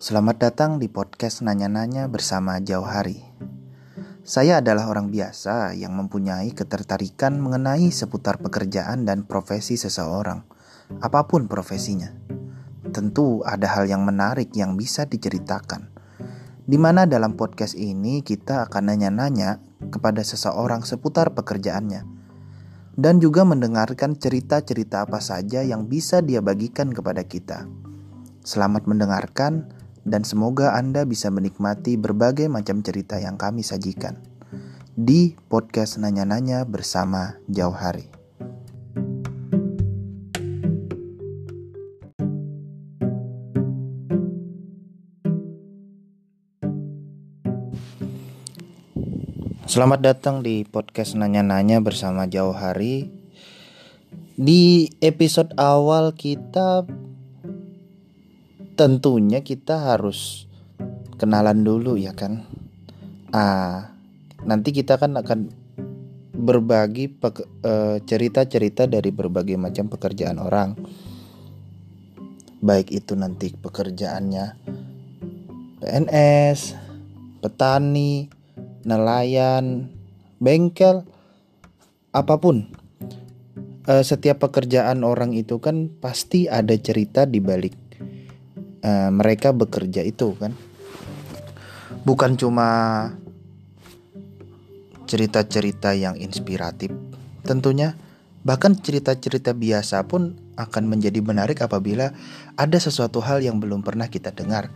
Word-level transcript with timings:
Selamat 0.00 0.40
datang 0.40 0.80
di 0.80 0.88
podcast 0.88 1.44
Nanya-Nanya 1.44 2.08
bersama 2.08 2.56
Jauh 2.56 2.88
Hari. 2.88 3.20
Saya 4.24 4.64
adalah 4.64 4.88
orang 4.88 5.12
biasa 5.12 5.76
yang 5.76 5.92
mempunyai 5.92 6.56
ketertarikan 6.56 7.36
mengenai 7.36 7.92
seputar 7.92 8.40
pekerjaan 8.40 9.04
dan 9.04 9.28
profesi 9.28 9.76
seseorang, 9.76 10.40
apa 11.04 11.28
pun 11.28 11.52
profesinya. 11.52 12.16
Tentu 12.96 13.44
ada 13.44 13.68
hal 13.76 13.92
yang 13.92 14.00
menarik 14.08 14.48
yang 14.56 14.72
bisa 14.80 15.04
diceritakan, 15.04 15.92
di 16.64 16.80
mana 16.80 17.04
dalam 17.04 17.36
podcast 17.36 17.76
ini 17.76 18.24
kita 18.24 18.72
akan 18.72 18.96
nanya-nanya 18.96 19.60
kepada 19.92 20.24
seseorang 20.24 20.80
seputar 20.80 21.36
pekerjaannya, 21.36 22.08
dan 22.96 23.20
juga 23.20 23.44
mendengarkan 23.44 24.16
cerita-cerita 24.16 25.04
apa 25.04 25.20
saja 25.20 25.60
yang 25.60 25.92
bisa 25.92 26.24
dia 26.24 26.40
bagikan 26.40 26.88
kepada 26.88 27.20
kita. 27.20 27.68
Selamat 28.40 28.88
mendengarkan 28.88 29.76
dan 30.04 30.24
semoga 30.24 30.76
Anda 30.76 31.04
bisa 31.04 31.28
menikmati 31.28 32.00
berbagai 32.00 32.48
macam 32.48 32.80
cerita 32.80 33.20
yang 33.20 33.36
kami 33.36 33.60
sajikan 33.60 34.16
di 34.96 35.36
podcast 35.48 35.96
Nanya-Nanya 35.96 36.68
bersama 36.68 37.40
Jauh 37.48 37.72
Hari. 37.72 38.20
Selamat 49.70 50.02
datang 50.02 50.42
di 50.42 50.66
podcast 50.66 51.14
Nanya-Nanya 51.14 51.78
bersama 51.78 52.26
Jauh 52.26 52.50
Hari. 52.50 53.06
Di 54.34 54.90
episode 54.98 55.54
awal 55.54 56.10
kita 56.10 56.82
tentunya 58.80 59.44
kita 59.44 59.92
harus 59.92 60.48
kenalan 61.20 61.60
dulu 61.60 62.00
ya 62.00 62.16
kan? 62.16 62.48
Ah 63.28 63.92
nanti 64.40 64.72
kita 64.72 64.96
kan 64.96 65.20
akan 65.20 65.52
berbagi 66.32 67.12
eh, 67.60 68.00
cerita-cerita 68.00 68.88
dari 68.88 69.12
berbagai 69.12 69.60
macam 69.60 69.92
pekerjaan 69.92 70.40
orang. 70.40 70.80
Baik 72.64 72.88
itu 72.88 73.12
nanti 73.20 73.52
pekerjaannya 73.52 74.56
PNS 75.84 76.60
petani 77.44 78.32
nelayan 78.88 79.92
bengkel 80.40 81.04
apa 82.16 82.34
pun. 82.40 82.64
Eh, 83.84 84.04
setiap 84.08 84.48
pekerjaan 84.48 85.04
orang 85.04 85.36
itu 85.36 85.60
kan 85.60 85.92
pasti 86.00 86.48
ada 86.48 86.72
cerita 86.80 87.28
di 87.28 87.44
balik 87.44 87.89
uh, 88.84 89.10
mereka 89.12 89.52
bekerja 89.54 90.04
itu 90.04 90.36
kan? 90.36 90.52
Bukan 92.06 92.38
cuma 92.38 92.68
cerita-cerita 95.10 95.92
yang 95.98 96.14
inspiratif 96.16 96.94
tentunya. 97.42 97.98
Bahkan 98.40 98.80
cerita-cerita 98.80 99.52
biasa 99.52 100.08
pun 100.08 100.32
akan 100.56 100.88
menjadi 100.88 101.20
menarik 101.20 101.60
apabila 101.60 102.16
ada 102.56 102.78
sesuatu 102.80 103.20
hal 103.20 103.44
yang 103.44 103.60
belum 103.60 103.84
pernah 103.84 104.08
kita 104.08 104.32
dengar. 104.32 104.72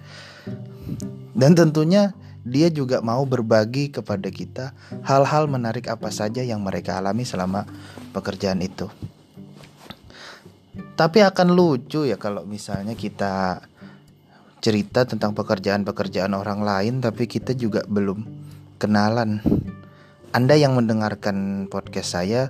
Dan 1.33 1.57
tentunya 1.57 2.13
dia 2.45 2.69
juga 2.69 3.01
mau 3.01 3.25
berbagi 3.25 3.89
kepada 3.89 4.29
kita 4.29 4.77
hal-hal 5.01 5.49
menarik 5.49 5.89
apa 5.89 6.13
saja 6.13 6.45
yang 6.45 6.61
mereka 6.61 7.01
alami 7.01 7.25
selama 7.25 7.65
pekerjaan 8.13 8.61
itu. 8.61 8.93
Tapi 10.95 11.25
akan 11.25 11.57
lucu 11.57 12.05
ya 12.05 12.21
kalau 12.21 12.45
misalnya 12.45 12.93
kita 12.93 13.65
cerita 14.65 15.05
tentang 15.05 15.37
pekerjaan-pekerjaan 15.37 16.33
orang 16.33 16.65
lain 16.65 17.05
tapi 17.05 17.29
kita 17.29 17.53
juga 17.53 17.85
belum 17.85 18.25
kenalan. 18.81 19.45
Anda 20.33 20.57
yang 20.57 20.73
mendengarkan 20.73 21.69
podcast 21.69 22.17
saya 22.17 22.49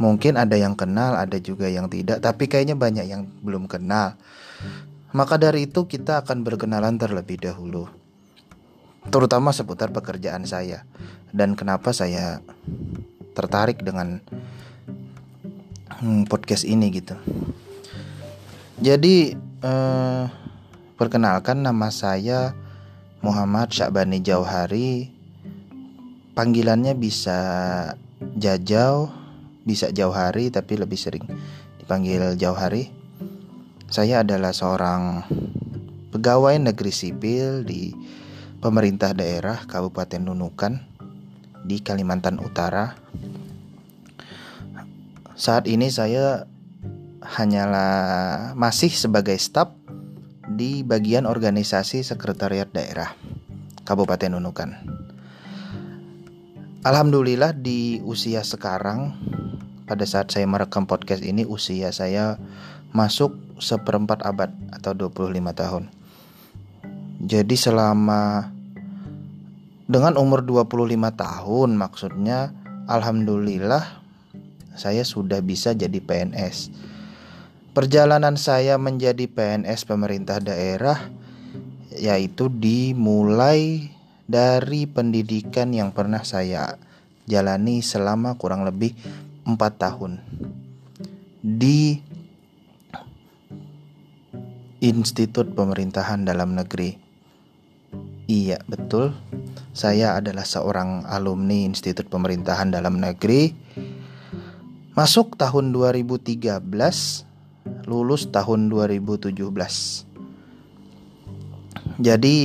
mungkin 0.00 0.40
ada 0.40 0.56
yang 0.56 0.72
kenal, 0.72 1.14
ada 1.14 1.36
juga 1.36 1.68
yang 1.68 1.92
tidak, 1.92 2.24
tapi 2.24 2.48
kayaknya 2.48 2.74
banyak 2.74 3.04
yang 3.04 3.28
belum 3.44 3.68
kenal. 3.68 4.16
Maka 5.12 5.36
dari 5.36 5.68
itu 5.68 5.84
kita 5.84 6.24
akan 6.24 6.40
berkenalan 6.40 6.96
terlebih 6.96 7.36
dahulu. 7.36 7.86
Terutama 9.12 9.52
seputar 9.52 9.92
pekerjaan 9.92 10.48
saya 10.48 10.88
dan 11.36 11.52
kenapa 11.52 11.92
saya 11.92 12.40
tertarik 13.36 13.84
dengan 13.84 14.24
hmm, 16.00 16.32
podcast 16.32 16.64
ini 16.64 16.88
gitu. 16.88 17.14
Jadi 18.80 19.36
eh, 19.62 20.24
Perkenalkan 20.92 21.64
nama 21.64 21.88
saya 21.88 22.52
Muhammad 23.24 23.72
Syakbani 23.72 24.20
Jauhari. 24.20 25.08
Panggilannya 26.36 26.92
bisa 26.92 27.40
Jajau, 28.36 29.08
bisa 29.64 29.88
Jauhari 29.88 30.52
tapi 30.52 30.76
lebih 30.76 31.00
sering 31.00 31.24
dipanggil 31.80 32.36
Jauhari. 32.36 32.92
Saya 33.88 34.20
adalah 34.20 34.52
seorang 34.52 35.24
pegawai 36.12 36.60
negeri 36.60 36.92
sipil 36.92 37.64
di 37.64 37.92
pemerintah 38.60 39.16
daerah 39.16 39.64
Kabupaten 39.64 40.22
Nunukan 40.28 40.76
di 41.64 41.80
Kalimantan 41.80 42.36
Utara. 42.36 42.94
Saat 45.36 45.66
ini 45.66 45.88
saya 45.88 46.44
hanyalah 47.22 48.52
masih 48.54 48.92
sebagai 48.92 49.34
staf 49.40 49.81
di 50.52 50.84
bagian 50.84 51.24
organisasi 51.24 52.04
sekretariat 52.04 52.68
daerah 52.68 53.16
Kabupaten 53.88 54.36
Nunukan. 54.36 54.70
Alhamdulillah 56.84 57.56
di 57.56 58.02
usia 58.04 58.44
sekarang 58.44 59.16
pada 59.88 60.04
saat 60.04 60.28
saya 60.28 60.44
merekam 60.44 60.84
podcast 60.84 61.24
ini 61.24 61.48
usia 61.48 61.94
saya 61.94 62.36
masuk 62.92 63.32
seperempat 63.56 64.20
abad 64.26 64.52
atau 64.74 64.92
25 64.92 65.32
tahun. 65.54 65.84
Jadi 67.22 67.54
selama 67.54 68.50
dengan 69.88 70.18
umur 70.18 70.42
25 70.44 70.96
tahun 71.16 71.70
maksudnya 71.78 72.50
alhamdulillah 72.90 74.02
saya 74.74 75.04
sudah 75.04 75.38
bisa 75.44 75.76
jadi 75.76 76.00
PNS 76.00 76.72
Perjalanan 77.72 78.36
saya 78.36 78.76
menjadi 78.76 79.24
PNS 79.24 79.88
pemerintah 79.88 80.44
daerah 80.44 81.08
yaitu 81.96 82.52
dimulai 82.52 83.88
dari 84.28 84.84
pendidikan 84.84 85.72
yang 85.72 85.88
pernah 85.88 86.20
saya 86.20 86.76
jalani 87.24 87.80
selama 87.80 88.36
kurang 88.36 88.68
lebih 88.68 88.92
4 89.48 89.56
tahun 89.56 90.20
di 91.40 91.96
Institut 94.84 95.56
Pemerintahan 95.56 96.28
Dalam 96.28 96.52
Negeri. 96.52 96.92
Iya, 98.28 98.60
betul. 98.68 99.16
Saya 99.72 100.20
adalah 100.20 100.44
seorang 100.44 101.08
alumni 101.08 101.64
Institut 101.64 102.12
Pemerintahan 102.12 102.68
Dalam 102.68 103.00
Negeri. 103.00 103.48
Masuk 104.92 105.40
tahun 105.40 105.72
2013 105.72 107.31
lulus 107.86 108.28
tahun 108.30 108.70
2017. 108.70 109.32
Jadi 112.02 112.36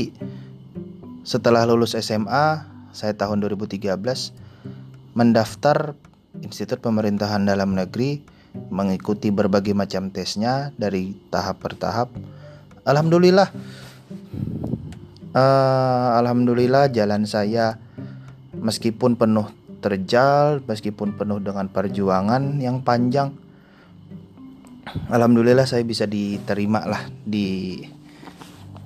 setelah 1.28 1.64
lulus 1.68 1.96
SMA, 1.98 2.66
saya 2.92 3.14
tahun 3.14 3.44
2013 3.46 3.94
mendaftar 5.18 5.94
Institut 6.42 6.78
Pemerintahan 6.82 7.46
Dalam 7.46 7.74
Negeri 7.74 8.22
mengikuti 8.70 9.30
berbagai 9.30 9.74
macam 9.74 10.10
tesnya 10.10 10.74
dari 10.78 11.14
tahap 11.30 11.62
per 11.62 11.74
tahap. 11.78 12.10
Alhamdulillah 12.86 13.50
uh, 15.34 16.10
alhamdulillah 16.18 16.90
jalan 16.90 17.28
saya 17.28 17.78
meskipun 18.58 19.18
penuh 19.18 19.50
terjal, 19.78 20.66
meskipun 20.66 21.14
penuh 21.16 21.38
dengan 21.38 21.70
perjuangan 21.70 22.58
yang 22.58 22.82
panjang, 22.82 23.34
alhamdulillah 25.10 25.66
saya 25.66 25.84
bisa 25.88 26.06
diterima 26.10 26.84
lah 26.84 27.08
di 27.24 27.80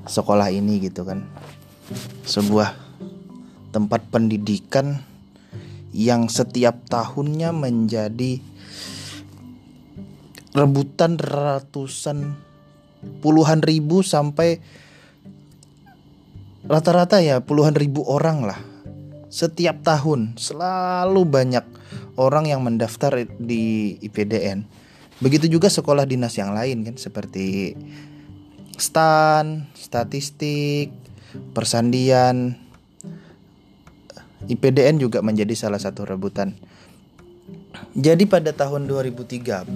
sekolah 0.06 0.50
ini 0.54 0.82
gitu 0.82 1.06
kan. 1.06 1.26
Sebuah 2.26 2.74
tempat 3.76 4.08
pendidikan 4.12 5.00
yang 5.92 6.32
setiap 6.32 6.88
tahunnya 6.88 7.52
menjadi 7.52 8.40
rebutan 10.52 11.16
ratusan 11.20 12.36
puluhan 13.24 13.64
ribu 13.64 14.04
sampai 14.04 14.60
rata-rata 16.68 17.20
ya 17.24 17.40
puluhan 17.44 17.76
ribu 17.76 18.04
orang 18.08 18.44
lah. 18.44 18.60
Setiap 19.32 19.80
tahun 19.88 20.36
selalu 20.36 21.24
banyak 21.24 21.64
orang 22.20 22.52
yang 22.52 22.68
mendaftar 22.68 23.24
di 23.40 23.96
IPDN 24.04 24.81
Begitu 25.22 25.46
juga 25.48 25.70
sekolah 25.70 26.10
dinas 26.10 26.34
yang 26.36 26.52
lain 26.52 26.82
kan 26.82 26.96
seperti 26.98 27.78
stan, 28.76 29.70
statistik, 29.78 30.90
persandian, 31.54 32.58
IPDN 34.50 34.98
juga 34.98 35.22
menjadi 35.22 35.54
salah 35.54 35.78
satu 35.78 36.10
rebutan. 36.10 36.58
Jadi 37.94 38.26
pada 38.26 38.50
tahun 38.52 38.90
2013 38.90 39.68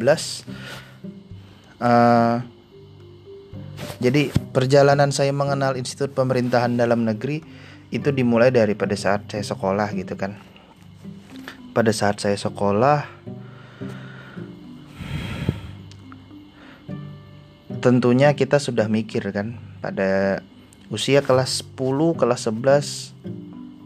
uh, 1.79 2.37
jadi 3.99 4.31
perjalanan 4.51 5.11
saya 5.11 5.31
mengenal 5.31 5.75
Institut 5.79 6.11
Pemerintahan 6.15 6.75
Dalam 6.75 7.03
Negeri 7.03 7.43
itu 7.93 8.09
dimulai 8.11 8.51
dari 8.51 8.75
pada 8.75 8.95
saat 8.97 9.27
saya 9.29 9.43
sekolah 9.43 9.87
gitu 9.95 10.15
kan. 10.19 10.35
Pada 11.75 11.91
saat 11.91 12.23
saya 12.23 12.39
sekolah 12.39 13.03
tentunya 17.85 18.33
kita 18.33 18.57
sudah 18.57 18.89
mikir 18.89 19.29
kan 19.29 19.61
pada 19.77 20.41
usia 20.89 21.21
kelas 21.21 21.61
10, 21.77 22.17
kelas 22.17 22.49
11, 22.49 23.13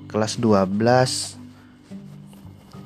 kelas 0.07 0.39
12 0.39 1.35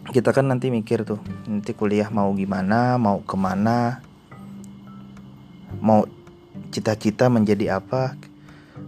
kita 0.10 0.34
kan 0.34 0.50
nanti 0.50 0.74
mikir 0.74 1.06
tuh 1.06 1.22
nanti 1.46 1.78
kuliah 1.78 2.10
mau 2.10 2.34
gimana 2.34 2.98
mau 2.98 3.22
ke 3.22 3.38
mana 3.38 4.02
mau 5.78 6.10
cita-cita 6.74 7.30
menjadi 7.30 7.78
apa 7.78 8.18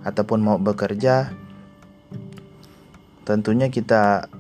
ataupun 0.01 0.41
mau 0.41 0.57
bekerja 0.57 1.29
tentunya 3.21 3.69
kita 3.69 4.33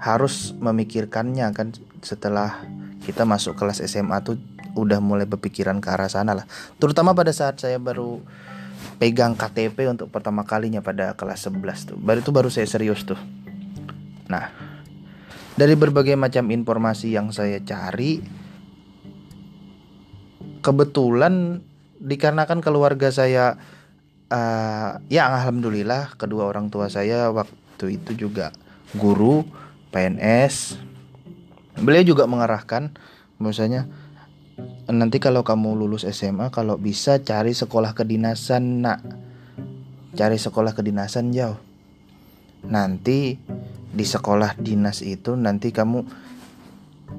harus 0.00 0.56
memikirkannya 0.56 1.44
kan 1.52 1.76
setelah 2.00 2.64
kita 3.04 3.28
masuk 3.28 3.52
kelas 3.52 3.84
SMA 3.84 4.16
tuh 4.24 4.40
udah 4.76 5.00
mulai 5.00 5.24
berpikiran 5.24 5.80
ke 5.80 5.88
arah 5.88 6.12
sana 6.12 6.36
lah. 6.36 6.46
Terutama 6.76 7.16
pada 7.16 7.32
saat 7.32 7.56
saya 7.56 7.80
baru 7.80 8.20
pegang 9.00 9.32
KTP 9.32 9.88
untuk 9.88 10.12
pertama 10.12 10.44
kalinya 10.44 10.84
pada 10.84 11.16
kelas 11.16 11.48
11 11.48 11.88
tuh. 11.92 11.96
Baru 11.96 12.20
itu 12.20 12.30
baru 12.30 12.52
saya 12.52 12.68
serius 12.68 13.08
tuh. 13.08 13.18
Nah 14.28 14.76
dari 15.56 15.72
berbagai 15.72 16.14
macam 16.20 16.52
informasi 16.52 17.16
yang 17.16 17.32
saya 17.32 17.56
cari 17.64 18.20
kebetulan 20.60 21.64
dikarenakan 21.96 22.60
keluarga 22.60 23.08
saya 23.08 23.56
uh, 24.28 25.00
ya 25.08 25.32
alhamdulillah 25.32 26.12
kedua 26.20 26.44
orang 26.44 26.68
tua 26.68 26.92
saya 26.92 27.32
waktu 27.32 27.96
itu 27.96 28.28
juga 28.28 28.52
guru 28.92 29.48
PNS 29.96 30.76
beliau 31.80 32.04
juga 32.04 32.28
mengarahkan 32.28 32.92
misalnya 33.40 33.88
nanti 34.88 35.20
kalau 35.20 35.44
kamu 35.44 35.76
lulus 35.76 36.08
SMA 36.08 36.48
kalau 36.48 36.80
bisa 36.80 37.20
cari 37.20 37.52
sekolah 37.52 37.92
kedinasan 37.92 38.80
nak 38.80 39.04
cari 40.16 40.40
sekolah 40.40 40.72
kedinasan 40.72 41.34
jauh 41.34 41.60
nanti 42.66 43.36
di 43.96 44.04
sekolah 44.04 44.56
dinas 44.56 45.04
itu 45.04 45.36
nanti 45.36 45.72
kamu 45.72 46.04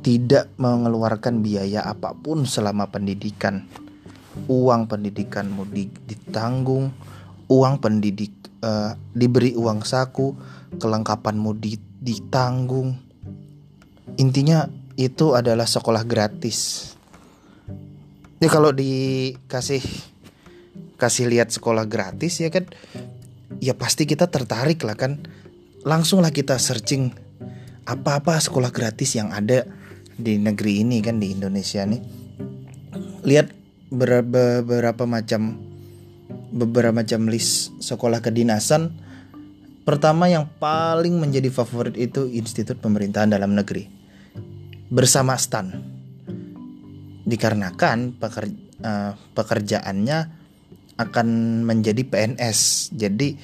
tidak 0.01 0.51
mengeluarkan 0.59 1.41
biaya 1.41 1.85
apa 1.85 2.13
pun 2.13 2.45
selama 2.45 2.89
pendidikan 2.91 3.65
uang 4.45 4.85
pendidikanmu 4.85 5.65
ditanggung, 6.05 6.93
uang 7.49 7.75
pendidik 7.81 8.29
uh, 8.61 8.93
diberi 9.17 9.57
uang 9.57 9.81
saku, 9.81 10.37
kelengkapanmu 10.77 11.57
ditanggung. 12.05 12.93
Intinya 14.21 14.69
itu 14.93 15.33
adalah 15.33 15.65
sekolah 15.65 16.05
gratis. 16.05 16.93
Ya 18.37 18.53
kalau 18.53 18.69
dikasih 18.69 19.81
kasih 20.97 21.25
lihat 21.29 21.53
sekolah 21.53 21.85
gratis 21.85 22.41
ya 22.41 22.49
kan 22.49 22.65
ya 23.57 23.73
pasti 23.73 24.05
kita 24.05 24.29
tertarik 24.29 24.81
lah 24.85 24.93
kan. 24.93 25.25
Langsunglah 25.87 26.29
kita 26.29 26.59
searching 26.59 27.15
apa-apa 27.87 28.37
sekolah 28.37 28.69
gratis 28.69 29.15
yang 29.15 29.31
ada 29.31 29.63
di 30.17 30.35
negeri 30.35 30.83
ini 30.83 30.99
kan 30.99 31.17
di 31.17 31.31
Indonesia 31.31 31.81
nih. 31.87 32.01
Lihat 33.23 33.47
beberapa 33.87 35.07
macam 35.07 35.55
beberapa 36.51 36.93
macam 36.93 37.31
list 37.31 37.73
sekolah 37.81 38.21
kedinasan. 38.21 38.91
Pertama 39.87 40.27
yang 40.27 40.51
paling 40.59 41.15
menjadi 41.15 41.47
favorit 41.47 41.95
itu 41.95 42.27
Institut 42.27 42.83
Pemerintahan 42.83 43.31
Dalam 43.31 43.55
Negeri 43.55 43.87
bersama 44.91 45.39
STAN. 45.39 45.96
Dikarenakan 47.27 48.15
peker, 48.15 48.45
uh, 48.87 49.11
pekerjaannya 49.35 50.19
akan 50.95 51.27
menjadi 51.67 52.07
PNS. 52.07 52.91
Jadi 52.95 53.35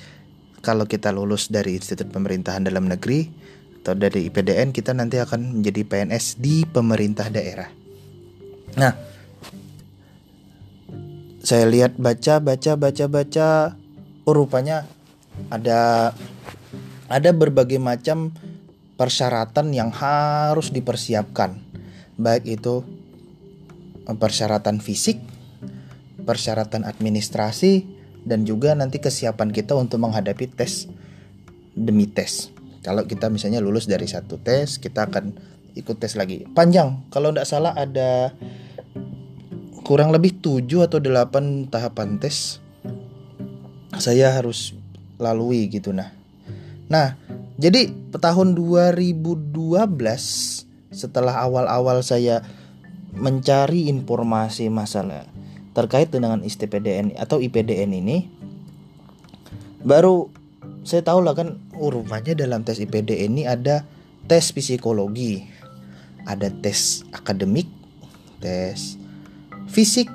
kalau 0.63 0.87
kita 0.87 1.11
lulus 1.11 1.51
dari 1.51 1.75
Institut 1.75 2.07
Pemerintahan 2.09 2.63
Dalam 2.63 2.87
Negeri 2.87 3.27
atau 3.83 3.99
dari 3.99 4.31
IPDN 4.31 4.71
kita 4.71 4.95
nanti 4.95 5.19
akan 5.19 5.59
menjadi 5.59 5.83
PNS 5.83 6.39
di 6.39 6.63
pemerintah 6.63 7.27
daerah. 7.27 7.67
Nah, 8.79 8.95
saya 11.43 11.67
lihat 11.67 11.99
baca 11.99 12.39
baca 12.39 12.79
baca 12.79 13.05
baca 13.11 13.47
oh 14.23 14.33
rupanya 14.33 14.87
ada 15.51 16.15
ada 17.11 17.29
berbagai 17.35 17.83
macam 17.83 18.31
persyaratan 18.95 19.75
yang 19.75 19.91
harus 19.91 20.71
dipersiapkan 20.71 21.59
baik 22.15 22.47
itu 22.47 22.79
eh, 22.79 23.02
persyaratan 24.07 24.83
fisik 24.83 25.19
persyaratan 26.23 26.87
administrasi 26.87 27.83
dan 28.23 28.47
juga 28.47 28.71
nanti 28.73 29.03
kesiapan 29.03 29.51
kita 29.51 29.75
untuk 29.75 29.99
menghadapi 29.99 30.47
tes 30.55 30.87
demi 31.75 32.07
tes. 32.07 32.49
Kalau 32.83 33.03
kita 33.03 33.27
misalnya 33.27 33.59
lulus 33.59 33.87
dari 33.87 34.07
satu 34.07 34.39
tes 34.39 34.79
kita 34.79 35.11
akan 35.11 35.35
ikut 35.75 35.99
tes 35.99 36.15
lagi. 36.15 36.47
Panjang. 36.47 37.03
Kalau 37.11 37.35
tidak 37.35 37.47
salah 37.47 37.75
ada 37.75 38.31
kurang 39.83 40.15
lebih 40.15 40.39
7 40.39 40.87
atau 40.87 41.03
8 41.03 41.67
tahapan 41.67 42.15
tes 42.15 42.63
saya 43.99 44.31
harus 44.31 44.71
lalui 45.19 45.67
gitu 45.67 45.91
nah. 45.91 46.15
Nah, 46.87 47.19
jadi 47.59 47.91
tahun 48.15 48.55
2012 48.55 49.59
setelah 50.93 51.35
awal-awal 51.43 51.99
saya 51.99 52.45
mencari 53.13 53.87
informasi 53.89 54.67
masalah 54.69 55.29
terkait 55.73 56.09
dengan 56.13 56.41
ISTPDN 56.41 57.17
atau 57.17 57.41
IPDN 57.41 57.91
ini 57.97 58.29
baru 59.81 60.29
saya 60.83 61.01
tahu 61.03 61.23
lah 61.23 61.33
kan 61.33 61.59
oh, 61.79 61.91
dalam 62.35 62.61
tes 62.67 62.79
IPDN 62.79 63.39
ini 63.39 63.43
ada 63.47 63.87
tes 64.27 64.51
psikologi, 64.51 65.43
ada 66.23 66.47
tes 66.51 67.03
akademik, 67.11 67.67
tes 68.39 68.99
fisik 69.67 70.07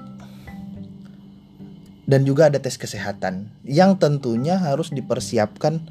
dan 2.09 2.25
juga 2.25 2.49
ada 2.49 2.57
tes 2.57 2.81
kesehatan 2.81 3.53
yang 3.69 4.01
tentunya 4.01 4.57
harus 4.57 4.89
dipersiapkan 4.89 5.85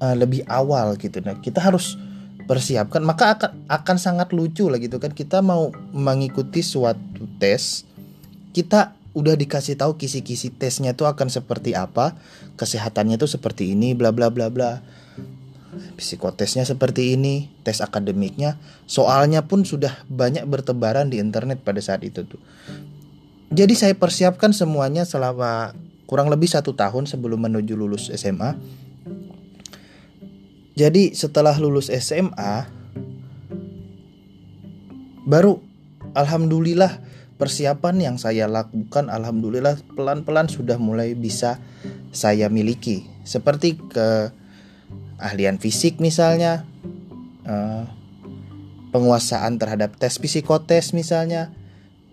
uh, 0.00 0.16
lebih 0.16 0.44
awal 0.48 0.96
gitu. 0.96 1.20
Nah, 1.20 1.36
kita 1.40 1.60
harus 1.60 2.00
persiapkan 2.44 3.02
maka 3.02 3.38
akan 3.38 3.50
akan 3.70 3.96
sangat 3.96 4.34
lucu 4.34 4.66
lah 4.68 4.78
gitu 4.82 4.98
kan 4.98 5.14
kita 5.14 5.40
mau 5.40 5.70
mengikuti 5.94 6.60
suatu 6.60 7.26
tes 7.38 7.86
kita 8.52 8.94
udah 9.12 9.36
dikasih 9.36 9.76
tahu 9.76 10.00
kisi-kisi 10.00 10.52
tesnya 10.56 10.96
itu 10.96 11.04
akan 11.04 11.28
seperti 11.28 11.76
apa 11.76 12.16
kesehatannya 12.56 13.20
itu 13.20 13.28
seperti 13.28 13.76
ini 13.76 13.92
bla 13.92 14.10
bla 14.10 14.32
bla 14.32 14.48
bla 14.48 14.80
psikotesnya 15.96 16.68
seperti 16.68 17.16
ini, 17.16 17.48
tes 17.64 17.80
akademiknya, 17.80 18.60
soalnya 18.84 19.48
pun 19.48 19.64
sudah 19.64 20.04
banyak 20.08 20.44
bertebaran 20.44 21.08
di 21.08 21.16
internet 21.16 21.64
pada 21.64 21.80
saat 21.80 22.04
itu 22.04 22.28
tuh. 22.28 22.40
Jadi 23.52 23.76
saya 23.76 23.94
persiapkan 23.96 24.52
semuanya 24.52 25.04
selama 25.04 25.76
kurang 26.08 26.28
lebih 26.28 26.48
satu 26.48 26.76
tahun 26.76 27.08
sebelum 27.08 27.40
menuju 27.48 27.72
lulus 27.76 28.12
SMA. 28.12 28.56
Jadi 30.72 31.12
setelah 31.12 31.52
lulus 31.60 31.92
SMA, 31.92 32.64
baru 35.28 35.60
alhamdulillah 36.16 36.98
persiapan 37.36 38.00
yang 38.00 38.16
saya 38.16 38.48
lakukan 38.48 39.12
alhamdulillah 39.12 39.76
pelan-pelan 39.92 40.48
sudah 40.48 40.80
mulai 40.80 41.12
bisa 41.12 41.60
saya 42.08 42.48
miliki. 42.48 43.04
Seperti 43.26 43.76
ke 43.76 44.32
ahlian 45.20 45.60
fisik 45.60 46.00
misalnya, 46.00 46.64
uh, 47.44 47.84
penguasaan 48.92 49.60
terhadap 49.60 49.96
tes 50.00 50.16
psikotes 50.16 50.96
misalnya, 50.96 51.52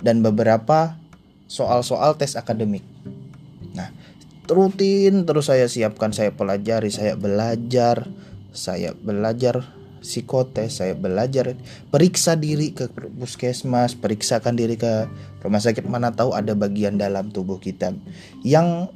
dan 0.04 0.20
beberapa 0.20 1.00
soal-soal 1.48 2.16
tes 2.16 2.36
akademik. 2.36 2.84
Nah, 3.74 3.92
rutin 4.48 5.26
terus 5.26 5.50
saya 5.50 5.66
siapkan, 5.70 6.14
saya 6.14 6.34
pelajari, 6.34 6.90
saya 6.90 7.14
belajar, 7.20 8.08
saya 8.52 8.96
belajar 8.98 9.64
psikotes, 10.00 10.80
saya 10.80 10.96
belajar 10.96 11.54
periksa 11.92 12.40
diri 12.40 12.72
ke 12.72 12.88
puskesmas, 13.20 13.94
periksakan 14.00 14.56
diri 14.56 14.80
ke 14.80 15.08
rumah 15.44 15.60
sakit 15.60 15.86
mana 15.86 16.10
tahu 16.16 16.32
ada 16.32 16.56
bagian 16.56 16.96
dalam 16.96 17.30
tubuh 17.30 17.60
kita 17.60 17.94
yang 18.42 18.88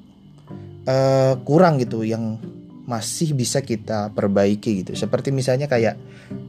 uh, 0.87 1.33
kurang 1.43 1.79
gitu, 1.83 2.07
yang 2.07 2.39
masih 2.83 3.35
bisa 3.35 3.63
kita 3.63 4.11
perbaiki 4.11 4.83
gitu. 4.83 4.91
Seperti 4.95 5.31
misalnya 5.31 5.71
kayak 5.71 5.95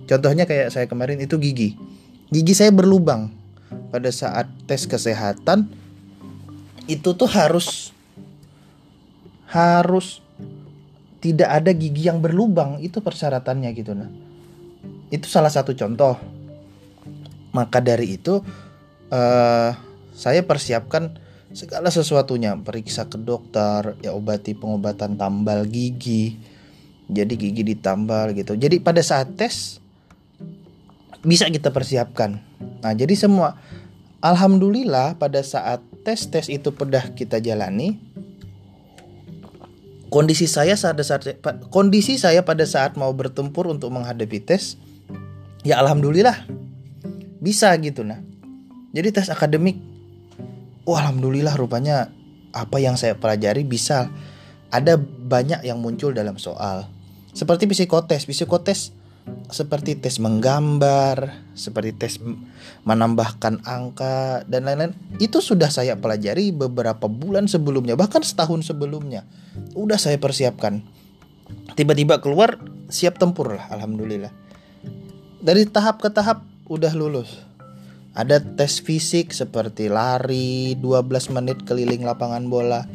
contohnya 0.06 0.46
kayak 0.46 0.70
saya 0.74 0.86
kemarin 0.90 1.22
itu 1.22 1.38
gigi. 1.38 1.78
Gigi 2.30 2.54
saya 2.54 2.74
berlubang. 2.74 3.30
Pada 3.90 4.10
saat 4.10 4.50
tes 4.66 4.86
kesehatan 4.86 5.70
itu 6.90 7.14
tuh 7.14 7.30
harus 7.30 7.94
harus 9.50 10.23
tidak 11.24 11.48
ada 11.48 11.72
gigi 11.72 12.04
yang 12.04 12.20
berlubang. 12.20 12.84
Itu 12.84 13.00
persyaratannya 13.00 13.72
gitu 13.72 13.96
nah. 13.96 14.12
Itu 15.08 15.24
salah 15.24 15.48
satu 15.48 15.72
contoh. 15.72 16.20
Maka 17.56 17.80
dari 17.80 18.20
itu 18.20 18.44
uh, 19.08 19.70
saya 20.12 20.44
persiapkan 20.44 21.16
segala 21.56 21.88
sesuatunya. 21.88 22.60
Periksa 22.60 23.08
ke 23.08 23.16
dokter 23.16 23.96
ya 24.04 24.12
obati 24.12 24.52
pengobatan 24.52 25.16
tambal 25.16 25.64
gigi. 25.64 26.36
Jadi 27.08 27.40
gigi 27.40 27.64
ditambal 27.72 28.36
gitu. 28.36 28.52
Jadi 28.60 28.84
pada 28.84 29.00
saat 29.00 29.32
tes 29.32 29.80
bisa 31.24 31.48
kita 31.48 31.72
persiapkan. 31.72 32.36
Nah 32.84 32.92
jadi 32.92 33.16
semua 33.16 33.56
alhamdulillah 34.20 35.16
pada 35.16 35.40
saat 35.40 35.80
tes 36.04 36.28
tes 36.28 36.52
itu 36.52 36.68
pedah 36.68 37.16
kita 37.16 37.40
jalani 37.40 37.96
kondisi 40.14 40.46
saya 40.46 40.78
saat 40.78 41.02
saat 41.02 41.42
kondisi 41.74 42.14
saya 42.14 42.46
pada 42.46 42.62
saat 42.62 42.94
mau 42.94 43.10
bertempur 43.10 43.66
untuk 43.66 43.90
menghadapi 43.90 44.38
tes 44.38 44.78
ya 45.66 45.82
alhamdulillah. 45.82 46.46
Bisa 47.42 47.74
gitu 47.82 48.06
nah 48.06 48.22
jadi 48.94 49.10
tes 49.10 49.26
akademik 49.26 49.74
oh 50.86 50.94
alhamdulillah 50.94 51.58
rupanya 51.58 52.14
apa 52.54 52.78
yang 52.78 52.94
saya 52.94 53.18
pelajari 53.18 53.66
bisa. 53.66 54.06
Ada 54.70 54.98
banyak 54.98 55.62
yang 55.62 55.78
muncul 55.78 56.10
dalam 56.10 56.34
soal. 56.38 56.90
Seperti 57.34 57.66
psikotes 57.66 58.26
psikotes 58.26 58.94
seperti 59.48 59.96
tes 59.96 60.20
menggambar, 60.20 61.46
seperti 61.54 61.92
tes 61.96 62.18
menambahkan 62.84 63.64
angka 63.64 64.44
dan 64.48 64.68
lain-lain. 64.68 64.92
Itu 65.20 65.40
sudah 65.44 65.68
saya 65.68 65.96
pelajari 65.96 66.52
beberapa 66.52 67.08
bulan 67.08 67.48
sebelumnya, 67.48 67.96
bahkan 67.96 68.24
setahun 68.24 68.68
sebelumnya. 68.68 69.24
Udah 69.76 69.96
saya 70.00 70.16
persiapkan. 70.16 70.84
Tiba-tiba 71.76 72.18
keluar 72.24 72.56
siap 72.88 73.20
tempur 73.20 73.56
lah, 73.56 73.68
alhamdulillah. 73.72 74.32
Dari 75.44 75.68
tahap 75.68 76.00
ke 76.00 76.08
tahap 76.08 76.40
udah 76.68 76.92
lulus. 76.96 77.44
Ada 78.14 78.40
tes 78.40 78.78
fisik 78.78 79.34
seperti 79.34 79.90
lari 79.90 80.78
12 80.78 81.34
menit 81.34 81.58
keliling 81.66 82.06
lapangan 82.06 82.46
bola. 82.46 82.86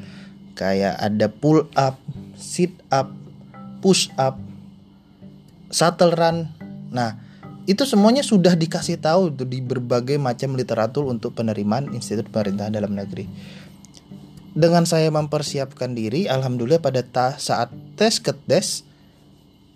Kayak 0.56 0.98
ada 0.98 1.28
pull 1.30 1.68
up, 1.76 2.00
sit 2.36 2.72
up, 2.90 3.12
push 3.84 4.10
up, 4.16 4.40
shuttle 5.70 6.14
run. 6.14 6.50
Nah, 6.90 7.18
itu 7.70 7.86
semuanya 7.86 8.26
sudah 8.26 8.58
dikasih 8.58 8.98
tahu 8.98 9.30
di 9.34 9.62
berbagai 9.62 10.18
macam 10.18 10.58
literatur 10.58 11.06
untuk 11.06 11.38
penerimaan 11.38 11.94
institut 11.94 12.30
pemerintah 12.34 12.74
dalam 12.74 12.98
negeri. 12.98 13.30
Dengan 14.58 14.84
saya 14.90 15.14
mempersiapkan 15.14 15.94
diri, 15.94 16.26
alhamdulillah 16.26 16.82
pada 16.82 17.06
ta 17.06 17.38
saat 17.38 17.70
tes 17.94 18.18
ke 18.18 18.34
tes, 18.34 18.82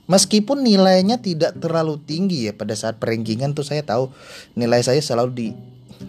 meskipun 0.10 0.66
nilainya 0.66 1.22
tidak 1.22 1.56
terlalu 1.62 2.02
tinggi 2.02 2.50
ya 2.50 2.54
pada 2.58 2.76
saat 2.76 3.00
perankingan 3.00 3.56
tuh 3.56 3.64
saya 3.64 3.86
tahu 3.86 4.12
nilai 4.58 4.84
saya 4.84 5.00
selalu 5.00 5.32
di 5.32 5.48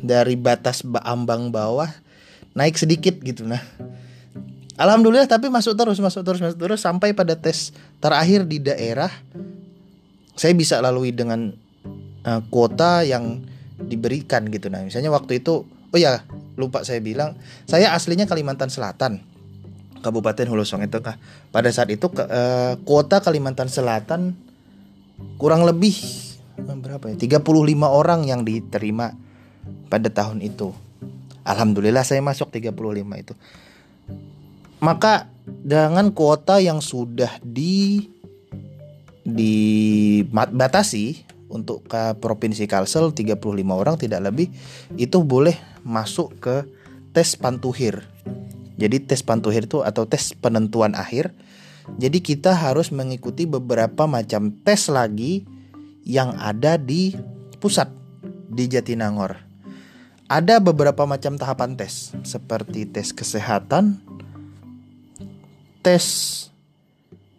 dari 0.03 0.35
batas 0.35 0.83
ambang 1.07 1.55
bawah 1.55 1.87
naik 2.57 2.75
sedikit 2.75 3.19
gitu 3.23 3.47
nah. 3.47 3.63
Alhamdulillah 4.75 5.31
tapi 5.31 5.47
masuk 5.47 5.79
terus 5.79 6.03
masuk 6.03 6.27
terus 6.27 6.43
masuk 6.43 6.59
terus 6.59 6.83
sampai 6.83 7.15
pada 7.15 7.39
tes 7.39 7.71
terakhir 8.03 8.43
di 8.43 8.59
daerah 8.59 9.11
saya 10.35 10.53
bisa 10.55 10.83
lalui 10.83 11.15
dengan 11.15 11.55
uh, 12.27 12.41
kuota 12.51 13.07
yang 13.07 13.43
diberikan 13.79 14.47
gitu. 14.51 14.71
Nah 14.71 14.83
misalnya 14.83 15.11
waktu 15.15 15.43
itu 15.43 15.67
oh 15.67 15.99
ya 15.99 16.27
lupa 16.55 16.87
saya 16.87 17.03
bilang 17.03 17.39
saya 17.67 17.95
aslinya 17.95 18.27
Kalimantan 18.27 18.71
Selatan 18.71 19.23
Kabupaten 20.05 20.47
Hulu 20.53 20.69
Song 20.69 20.85
itu 20.85 21.01
kah. 21.01 21.17
Pada 21.49 21.73
saat 21.73 21.89
itu 21.89 22.13
uh, 22.13 22.77
kuota 22.85 23.25
Kalimantan 23.25 23.73
Selatan 23.73 24.37
kurang 25.41 25.65
lebih 25.65 25.97
eh, 26.61 26.77
berapa 26.77 27.15
ya 27.15 27.17
35 27.17 27.41
orang 27.89 28.29
yang 28.29 28.45
diterima 28.45 29.17
pada 29.89 30.13
tahun 30.13 30.45
itu. 30.45 30.77
Alhamdulillah 31.49 32.05
saya 32.05 32.21
masuk 32.21 32.53
35 32.53 32.77
itu. 33.17 33.35
Maka 34.85 35.33
dengan 35.45 36.13
kuota 36.13 36.61
yang 36.61 36.85
sudah 36.85 37.41
di 37.41 38.13
dibatasi 39.25 41.25
untuk 41.49 41.89
ke 41.89 42.17
provinsi 42.21 42.69
Kalsel 42.69 43.13
35 43.13 43.41
orang 43.73 43.97
tidak 43.97 44.21
lebih 44.29 44.53
itu 45.01 45.25
boleh 45.25 45.57
masuk 45.85 46.37
ke 46.41 46.69
tes 47.17 47.37
pantuhir. 47.39 48.05
Jadi 48.75 49.07
tes 49.07 49.23
pantuhir 49.23 49.65
itu 49.65 49.87
atau 49.87 50.05
tes 50.05 50.35
penentuan 50.35 50.99
akhir. 50.99 51.31
Jadi 52.01 52.25
kita 52.25 52.57
harus 52.57 52.91
mengikuti 52.91 53.45
beberapa 53.45 54.09
macam 54.09 54.51
tes 54.65 54.89
lagi 54.89 55.45
yang 56.03 56.35
ada 56.37 56.81
di 56.81 57.15
pusat 57.61 57.93
di 58.51 58.67
Jatinangor. 58.67 59.37
Ada 60.25 60.59
beberapa 60.59 61.05
macam 61.05 61.37
tahapan 61.37 61.77
tes 61.77 62.17
seperti 62.25 62.89
tes 62.89 63.13
kesehatan, 63.13 64.01
tes 65.85 66.05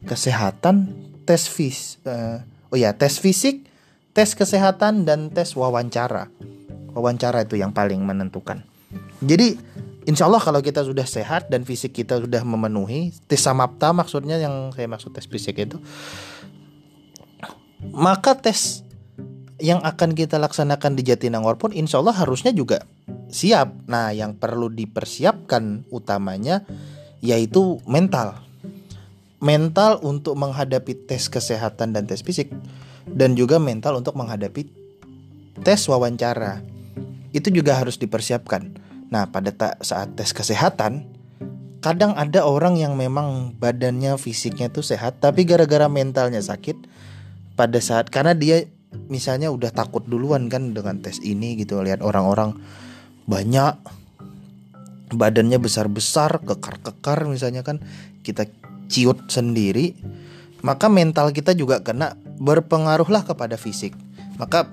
kesehatan, 0.06 0.94
tes 1.26 1.50
fis 1.50 1.98
uh, 2.06 2.40
oh 2.70 2.78
ya 2.78 2.94
tes 2.94 3.18
fisik 3.18 3.66
tes 4.16 4.32
kesehatan 4.32 5.04
dan 5.04 5.28
tes 5.28 5.52
wawancara. 5.60 6.32
Wawancara 6.96 7.44
itu 7.44 7.60
yang 7.60 7.76
paling 7.76 8.00
menentukan. 8.00 8.64
Jadi 9.20 9.60
insya 10.08 10.32
Allah 10.32 10.40
kalau 10.40 10.64
kita 10.64 10.88
sudah 10.88 11.04
sehat 11.04 11.52
dan 11.52 11.68
fisik 11.68 11.92
kita 11.92 12.24
sudah 12.24 12.40
memenuhi 12.48 13.12
tes 13.28 13.44
samapta 13.44 13.92
maksudnya 13.92 14.40
yang 14.40 14.72
saya 14.72 14.88
maksud 14.88 15.12
tes 15.12 15.28
fisik 15.28 15.60
itu 15.60 15.76
maka 17.92 18.40
tes 18.40 18.86
yang 19.60 19.84
akan 19.84 20.16
kita 20.16 20.40
laksanakan 20.40 20.96
di 20.96 21.04
Jatinangor 21.04 21.60
pun 21.60 21.76
insya 21.76 22.00
Allah 22.00 22.16
harusnya 22.16 22.56
juga 22.56 22.88
siap. 23.32 23.88
Nah, 23.92 24.16
yang 24.16 24.40
perlu 24.40 24.72
dipersiapkan 24.72 25.92
utamanya 25.92 26.64
yaitu 27.20 27.84
mental 27.90 28.45
mental 29.46 30.02
untuk 30.02 30.34
menghadapi 30.34 31.06
tes 31.06 31.30
kesehatan 31.30 31.94
dan 31.94 32.10
tes 32.10 32.26
fisik 32.26 32.50
dan 33.06 33.38
juga 33.38 33.62
mental 33.62 34.02
untuk 34.02 34.18
menghadapi 34.18 34.66
tes 35.62 35.86
wawancara 35.86 36.66
itu 37.30 37.54
juga 37.54 37.78
harus 37.78 38.02
dipersiapkan. 38.02 38.82
Nah, 39.14 39.30
pada 39.30 39.54
saat 39.86 40.18
tes 40.18 40.34
kesehatan 40.34 41.06
kadang 41.86 42.18
ada 42.18 42.42
orang 42.42 42.82
yang 42.82 42.98
memang 42.98 43.54
badannya 43.62 44.18
fisiknya 44.18 44.74
tuh 44.74 44.82
sehat 44.82 45.22
tapi 45.22 45.46
gara-gara 45.46 45.86
mentalnya 45.86 46.42
sakit 46.42 46.90
pada 47.54 47.78
saat 47.78 48.10
karena 48.10 48.34
dia 48.34 48.66
misalnya 49.06 49.54
udah 49.54 49.70
takut 49.70 50.02
duluan 50.10 50.50
kan 50.50 50.74
dengan 50.74 50.98
tes 51.06 51.22
ini 51.22 51.54
gitu 51.62 51.78
lihat 51.86 52.02
orang-orang 52.02 52.58
banyak 53.30 53.78
badannya 55.14 55.62
besar-besar 55.62 56.42
kekar-kekar 56.42 57.30
misalnya 57.30 57.62
kan 57.62 57.78
kita 58.26 58.50
ciut 58.90 59.30
sendiri, 59.30 59.96
maka 60.66 60.90
mental 60.90 61.30
kita 61.30 61.54
juga 61.54 61.82
kena 61.86 62.18
berpengaruhlah 62.42 63.22
kepada 63.22 63.56
fisik. 63.56 63.94
Maka 64.42 64.68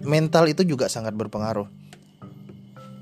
mental 0.00 0.46
itu 0.46 0.62
juga 0.62 0.86
sangat 0.86 1.12
berpengaruh. 1.18 1.66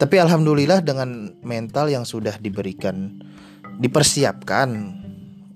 Tapi 0.01 0.17
alhamdulillah 0.19 0.83
dengan 0.83 1.31
mental 1.47 1.87
yang 1.87 2.03
sudah 2.03 2.35
diberikan 2.41 3.23
dipersiapkan 3.79 4.99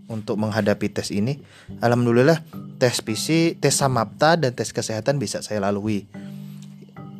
untuk 0.06 0.38
menghadapi 0.38 0.86
tes 0.94 1.10
ini, 1.10 1.42
alhamdulillah 1.82 2.46
tes 2.78 3.02
PC, 3.02 3.58
tes 3.58 3.74
samapta 3.74 4.38
dan 4.38 4.54
tes 4.54 4.70
kesehatan 4.70 5.18
bisa 5.18 5.42
saya 5.42 5.66
lalui. 5.66 6.06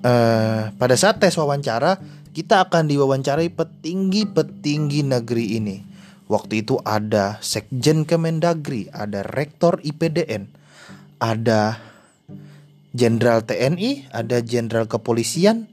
Uh, 0.07 0.71
pada 0.79 0.95
saat 0.95 1.19
tes 1.19 1.35
wawancara, 1.35 1.99
kita 2.31 2.63
akan 2.63 2.87
diwawancarai 2.87 3.51
petinggi-petinggi 3.51 5.03
negeri 5.03 5.59
ini 5.59 5.96
Waktu 6.27 6.67
itu 6.67 6.83
ada 6.83 7.39
Sekjen 7.39 8.03
Kemendagri, 8.03 8.91
ada 8.91 9.23
Rektor 9.23 9.79
IPDN, 9.83 10.51
ada 11.23 11.79
Jenderal 12.97 13.47
TNI, 13.47 14.11
ada 14.11 14.43
Jenderal 14.43 14.91
Kepolisian. 14.91 15.71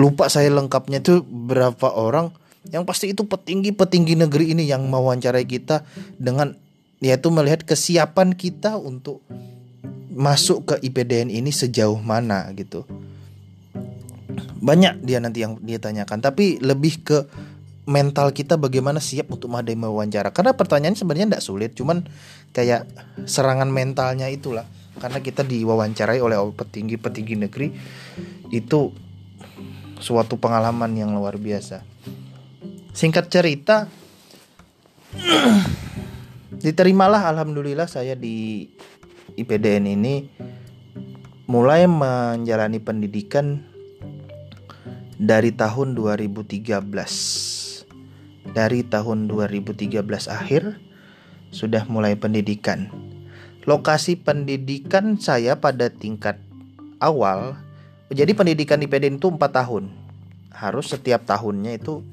Lupa 0.00 0.32
saya 0.32 0.48
lengkapnya 0.48 1.04
itu 1.04 1.20
berapa 1.24 1.92
orang. 1.92 2.32
Yang 2.72 2.84
pasti 2.88 3.06
itu 3.12 3.28
petinggi-petinggi 3.28 4.16
negeri 4.24 4.56
ini 4.56 4.64
yang 4.64 4.88
mewawancarai 4.88 5.44
kita 5.44 5.84
dengan 6.16 6.56
yaitu 7.02 7.28
melihat 7.34 7.66
kesiapan 7.66 8.32
kita 8.32 8.78
untuk 8.78 9.20
masuk 10.14 10.70
ke 10.70 10.74
IPDN 10.86 11.28
ini 11.34 11.50
sejauh 11.50 11.98
mana 11.98 12.46
gitu 12.54 12.86
banyak 14.62 15.02
dia 15.02 15.18
nanti 15.18 15.42
yang 15.42 15.58
dia 15.58 15.82
tanyakan 15.82 16.22
tapi 16.22 16.62
lebih 16.62 17.02
ke 17.02 17.18
mental 17.82 18.30
kita 18.30 18.54
bagaimana 18.54 19.02
siap 19.02 19.34
untuk 19.34 19.50
mengadakan 19.50 19.90
wawancara. 19.90 20.30
Karena 20.30 20.54
pertanyaan 20.54 20.94
sebenarnya 20.94 21.34
tidak 21.34 21.44
sulit 21.44 21.70
cuman 21.74 22.06
kayak 22.54 22.86
serangan 23.26 23.66
mentalnya 23.70 24.30
itulah. 24.30 24.66
Karena 25.00 25.18
kita 25.18 25.42
diwawancarai 25.42 26.20
oleh 26.22 26.38
petinggi-petinggi 26.38 27.34
negeri 27.40 27.68
itu 28.54 28.92
suatu 29.98 30.38
pengalaman 30.38 30.94
yang 30.94 31.10
luar 31.16 31.40
biasa. 31.40 31.82
Singkat 32.92 33.26
cerita 33.32 33.88
diterimalah 36.64 37.32
alhamdulillah 37.32 37.88
saya 37.88 38.14
di 38.14 38.68
IPDN 39.32 39.96
ini 39.96 40.28
mulai 41.48 41.88
menjalani 41.88 42.78
pendidikan 42.78 43.64
dari 45.16 45.54
tahun 45.54 45.94
2013. 45.94 47.51
Dari 48.42 48.82
tahun 48.82 49.30
2013 49.30 50.02
akhir 50.26 50.82
sudah 51.54 51.86
mulai 51.86 52.18
pendidikan. 52.18 52.90
Lokasi 53.62 54.18
pendidikan 54.18 55.14
saya 55.22 55.54
pada 55.62 55.86
tingkat 55.86 56.42
awal 56.98 57.54
jadi 58.12 58.36
pendidikan 58.36 58.76
di 58.76 58.86
PDN 58.86 59.16
itu 59.16 59.32
4 59.32 59.40
tahun. 59.40 59.88
Harus 60.52 60.92
setiap 60.92 61.24
tahunnya 61.24 61.80
itu 61.80 62.04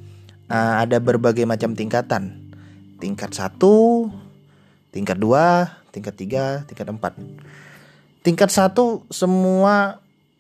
uh, 0.48 0.76
ada 0.80 0.98
berbagai 1.04 1.44
macam 1.44 1.76
tingkatan. 1.76 2.40
Tingkat 3.04 3.36
1, 3.36 3.60
tingkat 4.96 5.18
2, 5.20 5.92
tingkat 5.92 6.16
3, 6.16 6.68
tingkat 6.72 6.88
4. 6.88 8.24
Tingkat 8.24 8.50
1 8.52 8.76
semua 9.12 10.00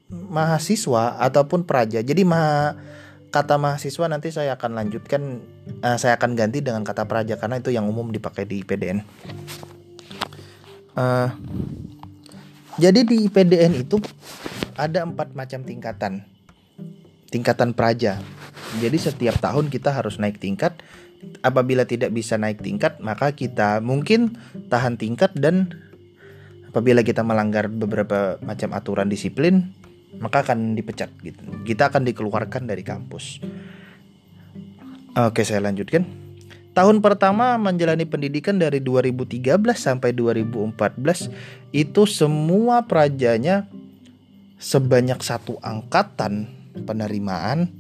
mahasiswa 0.10 1.20
ataupun 1.20 1.68
praja. 1.68 2.00
Jadi 2.00 2.24
ma 2.24 2.76
kata 3.30 3.62
mahasiswa 3.62 4.10
nanti 4.10 4.34
saya 4.34 4.58
akan 4.58 4.80
lanjutkan 4.80 5.44
uh, 5.84 5.98
saya 6.00 6.16
akan 6.16 6.36
ganti 6.36 6.60
dengan 6.64 6.84
kata 6.84 7.08
praja 7.08 7.36
karena 7.36 7.60
itu 7.60 7.72
yang 7.74 7.88
umum 7.88 8.12
dipakai 8.12 8.48
di 8.48 8.64
PDN. 8.64 9.00
Uh, 10.96 11.00
eh, 11.00 11.30
jadi 12.80 13.04
di 13.04 13.28
PDN 13.28 13.88
itu 13.88 14.00
ada 14.80 15.04
empat 15.04 15.36
macam 15.36 15.64
tingkatan 15.64 16.24
tingkatan 17.30 17.78
praja. 17.78 18.20
Jadi 18.82 18.98
setiap 18.98 19.38
tahun 19.42 19.70
kita 19.70 19.94
harus 19.94 20.18
naik 20.18 20.42
tingkat. 20.42 20.82
Apabila 21.44 21.84
tidak 21.84 22.16
bisa 22.16 22.40
naik 22.40 22.64
tingkat, 22.64 22.98
maka 23.04 23.36
kita 23.36 23.84
mungkin 23.84 24.40
tahan 24.72 24.96
tingkat 24.96 25.36
dan 25.36 25.76
apabila 26.72 27.04
kita 27.04 27.28
melanggar 27.28 27.68
beberapa 27.68 28.40
macam 28.40 28.72
aturan 28.72 29.12
disiplin, 29.12 29.76
maka 30.16 30.48
akan 30.48 30.80
dipecat 30.80 31.12
gitu. 31.20 31.44
Kita 31.68 31.92
akan 31.92 32.08
dikeluarkan 32.08 32.72
dari 32.72 32.88
kampus. 32.88 33.44
Oke, 35.18 35.42
saya 35.42 35.66
lanjutkan. 35.66 36.06
Tahun 36.78 37.02
pertama 37.02 37.58
menjalani 37.58 38.06
pendidikan 38.06 38.62
dari 38.62 38.78
2013 38.78 39.58
sampai 39.74 40.14
2014 40.14 41.34
itu 41.74 42.06
semua 42.06 42.86
prajanya 42.86 43.66
sebanyak 44.62 45.18
satu 45.20 45.58
angkatan 45.66 46.46
penerimaan. 46.86 47.74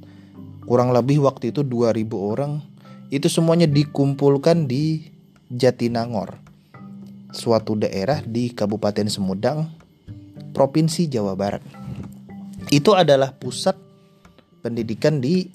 Kurang 0.65 0.89
lebih 0.89 1.21
waktu 1.21 1.53
itu 1.53 1.62
2000 1.62 2.17
orang. 2.17 2.65
Itu 3.13 3.29
semuanya 3.29 3.69
dikumpulkan 3.69 4.65
di 4.65 5.09
Jatinangor 5.50 6.38
suatu 7.29 7.77
daerah 7.77 8.21
di 8.25 8.53
Kabupaten 8.53 9.05
Sumedang 9.09 9.69
Provinsi 10.53 11.05
Jawa 11.09 11.38
Barat. 11.38 11.62
Itu 12.74 12.93
adalah 12.93 13.33
pusat 13.33 13.77
pendidikan 14.62 15.21
di 15.21 15.50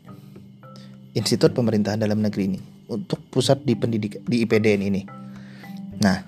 Institut 1.14 1.54
Pemerintahan 1.54 2.02
Dalam 2.02 2.18
Negeri 2.18 2.44
ini 2.50 2.60
untuk 2.90 3.22
pusat 3.30 3.62
di 3.62 3.78
pendidikan 3.78 4.20
di 4.26 4.42
IPDN 4.42 4.82
ini. 4.82 5.02
Nah, 6.02 6.18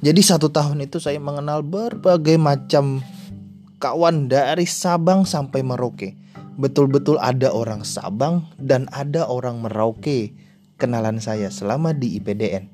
jadi 0.00 0.20
satu 0.24 0.48
tahun 0.48 0.88
itu 0.88 0.96
saya 0.96 1.20
mengenal 1.20 1.60
berbagai 1.60 2.40
macam 2.40 3.04
kawan 3.78 4.32
dari 4.32 4.64
Sabang 4.64 5.28
sampai 5.28 5.60
Merauke. 5.60 6.16
Betul-betul 6.58 7.20
ada 7.22 7.54
orang 7.54 7.86
Sabang 7.86 8.48
dan 8.58 8.90
ada 8.90 9.28
orang 9.28 9.62
Merauke 9.62 10.34
kenalan 10.80 11.22
saya 11.22 11.52
selama 11.52 11.94
di 11.94 12.18
IPDN. 12.18 12.70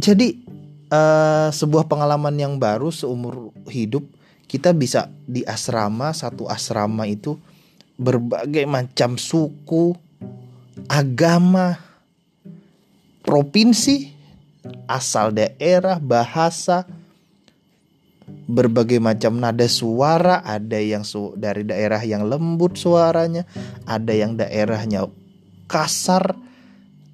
Jadi 0.00 0.42
uh, 0.90 1.48
sebuah 1.52 1.86
pengalaman 1.86 2.34
yang 2.40 2.58
baru 2.58 2.88
seumur 2.90 3.54
hidup 3.70 4.06
kita 4.46 4.70
bisa 4.70 5.10
di 5.26 5.42
asrama 5.42 6.14
satu 6.14 6.46
asrama 6.46 7.06
itu 7.10 7.34
berbagai 7.98 8.62
macam 8.68 9.18
suku, 9.18 9.96
agama, 10.84 11.80
provinsi, 13.24 14.12
asal 14.84 15.32
daerah, 15.32 15.96
bahasa, 15.96 16.84
berbagai 18.46 19.00
macam 19.00 19.40
nada 19.40 19.64
suara, 19.66 20.44
ada 20.44 20.76
yang 20.76 21.02
su 21.02 21.32
dari 21.34 21.64
daerah 21.64 22.02
yang 22.04 22.28
lembut 22.28 22.76
suaranya, 22.76 23.48
ada 23.88 24.12
yang 24.12 24.36
daerahnya 24.36 25.08
kasar, 25.66 26.36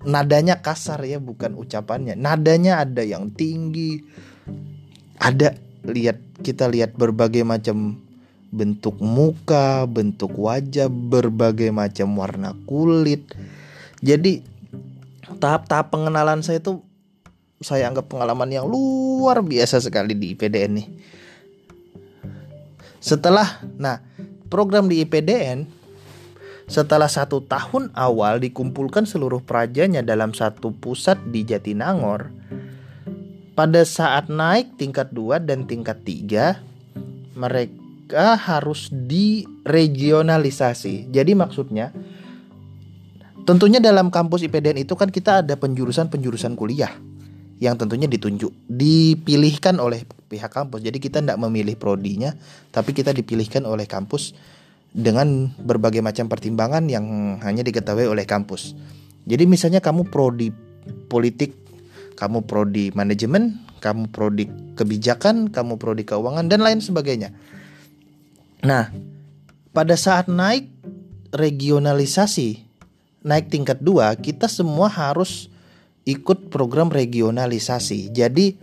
nadanya 0.03 0.59
kasar 0.61 1.01
ya 1.07 1.23
bukan 1.23 1.55
ucapannya, 1.55 2.19
nadanya 2.19 2.83
ada 2.83 3.07
yang 3.07 3.31
tinggi, 3.33 4.03
ada 5.23 5.55
lihat 5.87 6.19
kita 6.43 6.67
lihat 6.67 6.99
berbagai 6.99 7.47
macam 7.47 8.01
bentuk 8.53 9.01
muka, 9.01 9.89
bentuk 9.89 10.37
wajah, 10.37 10.93
berbagai 10.93 11.73
macam 11.73 12.13
warna 12.21 12.53
kulit. 12.69 13.25
Jadi 14.03 14.43
tahap-tahap 15.39 15.95
pengenalan 15.95 16.43
saya 16.43 16.59
itu 16.59 16.83
saya 17.63 17.87
anggap 17.87 18.11
pengalaman 18.11 18.51
yang 18.51 18.67
luar 18.67 19.39
biasa 19.41 19.79
sekali 19.79 20.19
di 20.19 20.35
IPDN 20.35 20.83
nih. 20.83 20.89
Setelah, 22.99 23.63
nah 23.79 24.03
program 24.51 24.91
di 24.91 25.07
IPDN 25.07 25.67
setelah 26.67 27.11
satu 27.11 27.43
tahun 27.47 27.95
awal 27.95 28.43
dikumpulkan 28.43 29.07
seluruh 29.07 29.43
prajanya 29.43 30.03
dalam 30.03 30.35
satu 30.35 30.75
pusat 30.75 31.19
di 31.31 31.47
Jatinangor, 31.47 32.31
pada 33.53 33.85
saat 33.85 34.33
naik 34.33 34.79
tingkat 34.79 35.13
2 35.15 35.39
dan 35.43 35.67
tingkat 35.69 36.03
3 36.03 36.57
mereka 37.39 38.37
harus 38.39 38.89
diregionalisasi. 38.93 41.07
Jadi 41.11 41.35
maksudnya 41.37 41.93
tentunya 43.45 43.79
dalam 43.83 44.09
kampus 44.09 44.47
IPDN 44.47 44.87
itu 44.87 44.95
kan 44.95 45.11
kita 45.11 45.45
ada 45.45 45.55
penjurusan-penjurusan 45.59 46.55
kuliah 46.55 46.93
yang 47.63 47.79
tentunya 47.79 48.11
ditunjuk 48.11 48.51
dipilihkan 48.67 49.79
oleh 49.79 50.03
pihak 50.27 50.51
kampus. 50.51 50.83
Jadi 50.83 50.99
kita 50.99 51.23
tidak 51.23 51.39
memilih 51.39 51.79
prodinya, 51.79 52.35
tapi 52.75 52.91
kita 52.91 53.15
dipilihkan 53.15 53.63
oleh 53.63 53.87
kampus 53.87 54.35
dengan 54.93 55.49
berbagai 55.63 56.03
macam 56.03 56.27
pertimbangan 56.27 56.85
yang 56.91 57.39
hanya 57.41 57.63
diketahui 57.63 58.11
oleh 58.11 58.27
kampus. 58.27 58.75
Jadi 59.23 59.47
misalnya 59.47 59.79
kamu 59.79 60.11
prodi 60.11 60.51
politik 61.07 61.63
kamu 62.19 62.45
prodi 62.45 62.93
manajemen, 62.95 63.59
kamu 63.83 64.13
prodi 64.15 64.47
kebijakan, 64.79 65.51
kamu 65.51 65.81
prodi 65.81 66.07
keuangan 66.07 66.47
dan 66.47 66.63
lain 66.63 66.79
sebagainya. 66.79 67.35
Nah, 68.63 68.95
pada 69.75 69.99
saat 69.99 70.31
naik 70.31 70.71
regionalisasi, 71.35 72.63
naik 73.23 73.51
tingkat 73.51 73.79
dua, 73.83 74.15
kita 74.19 74.47
semua 74.51 74.91
harus 74.91 75.51
ikut 76.07 76.51
program 76.51 76.91
regionalisasi. 76.91 78.11
Jadi 78.11 78.59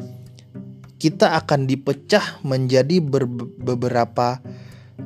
kita 0.99 1.39
akan 1.39 1.63
dipecah 1.63 2.43
menjadi 2.43 2.99
beberapa 3.63 4.43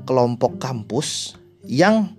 kelompok 0.09 0.57
kampus 0.57 1.37
yang 1.69 2.17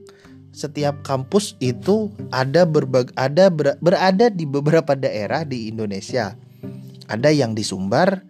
setiap 0.54 1.02
kampus 1.02 1.58
itu 1.58 2.14
ada 2.30 2.62
berbag 2.62 3.10
ada 3.18 3.50
ber, 3.50 3.74
berada 3.82 4.30
di 4.30 4.46
beberapa 4.46 4.94
daerah 4.94 5.42
di 5.42 5.66
Indonesia. 5.66 6.38
Ada 7.10 7.34
yang 7.34 7.58
di 7.58 7.66
Sumbar, 7.66 8.22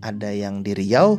ada 0.00 0.30
yang 0.30 0.62
di 0.62 0.72
Riau. 0.78 1.18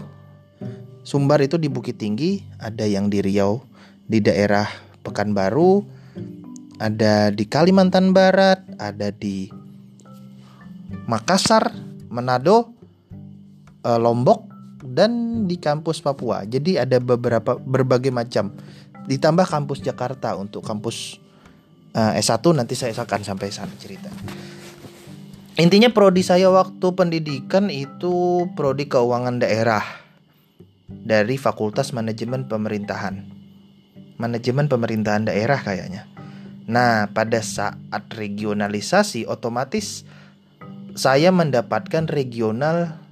Sumbar 1.03 1.43
itu 1.43 1.59
di 1.59 1.67
Bukit 1.67 1.99
Tinggi, 1.99 2.39
ada 2.63 2.87
yang 2.87 3.11
di 3.11 3.19
Riau 3.19 3.59
di 4.07 4.23
daerah 4.23 4.65
Pekanbaru, 5.03 5.83
ada 6.83 7.31
di 7.31 7.47
Kalimantan 7.47 8.11
Barat, 8.11 8.59
ada 8.75 9.07
di 9.15 9.47
Makassar, 11.07 11.71
Manado, 12.11 12.75
eh, 13.87 13.99
Lombok 13.99 14.51
dan 14.83 15.43
di 15.47 15.55
kampus 15.55 16.03
Papua. 16.03 16.43
Jadi 16.43 16.75
ada 16.75 16.99
beberapa 16.99 17.55
berbagai 17.55 18.11
macam 18.11 18.51
ditambah 19.07 19.47
kampus 19.47 19.79
Jakarta 19.79 20.35
untuk 20.35 20.59
kampus 20.59 21.23
eh, 21.95 22.19
S1 22.19 22.43
nanti 22.51 22.75
saya 22.75 22.91
akan 22.91 23.21
sampai 23.23 23.47
sana 23.47 23.71
cerita. 23.79 24.11
Intinya 25.55 25.87
prodi 25.87 26.25
saya 26.25 26.49
waktu 26.51 26.87
pendidikan 26.97 27.71
itu 27.71 28.43
prodi 28.59 28.91
keuangan 28.91 29.39
daerah. 29.39 30.03
dari 30.93 31.41
Fakultas 31.41 31.89
Manajemen 31.89 32.45
Pemerintahan. 32.45 33.25
Manajemen 34.21 34.69
Pemerintahan 34.69 35.25
Daerah 35.25 35.57
kayaknya. 35.57 36.12
Nah, 36.63 37.11
pada 37.11 37.43
saat 37.43 38.03
regionalisasi 38.13 39.27
otomatis 39.27 40.07
saya 40.95 41.33
mendapatkan 41.33 42.07
regional 42.07 43.03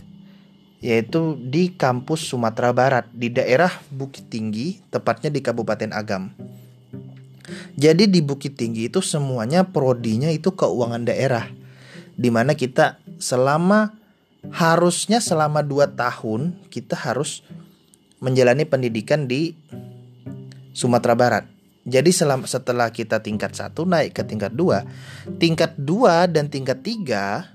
yaitu 0.82 1.38
di 1.38 1.78
kampus 1.78 2.26
Sumatera 2.26 2.74
Barat 2.74 3.06
di 3.14 3.30
daerah 3.30 3.70
Bukit 3.94 4.34
Tinggi, 4.34 4.82
tepatnya 4.90 5.30
di 5.30 5.38
Kabupaten 5.44 5.94
Agam. 5.94 6.34
Jadi 7.78 8.10
di 8.10 8.24
Bukit 8.26 8.58
Tinggi 8.58 8.90
itu 8.90 8.98
semuanya 9.04 9.68
prodinya 9.68 10.34
itu 10.34 10.56
keuangan 10.56 11.06
daerah. 11.06 11.46
Di 12.18 12.34
mana 12.34 12.58
kita 12.58 12.98
selama 13.22 13.94
harusnya 14.50 15.22
selama 15.22 15.62
2 15.62 15.94
tahun 15.94 16.58
kita 16.74 16.98
harus 16.98 17.46
menjalani 18.18 18.66
pendidikan 18.66 19.30
di 19.30 19.54
Sumatera 20.74 21.14
Barat. 21.14 21.51
Jadi 21.82 22.14
selama, 22.14 22.46
setelah 22.46 22.94
kita 22.94 23.26
tingkat 23.26 23.58
1 23.58 23.74
naik 23.74 24.14
ke 24.14 24.22
tingkat 24.22 24.54
2, 24.54 25.38
tingkat 25.42 25.74
2 25.82 26.30
dan 26.30 26.46
tingkat 26.46 26.86
3 26.86 27.50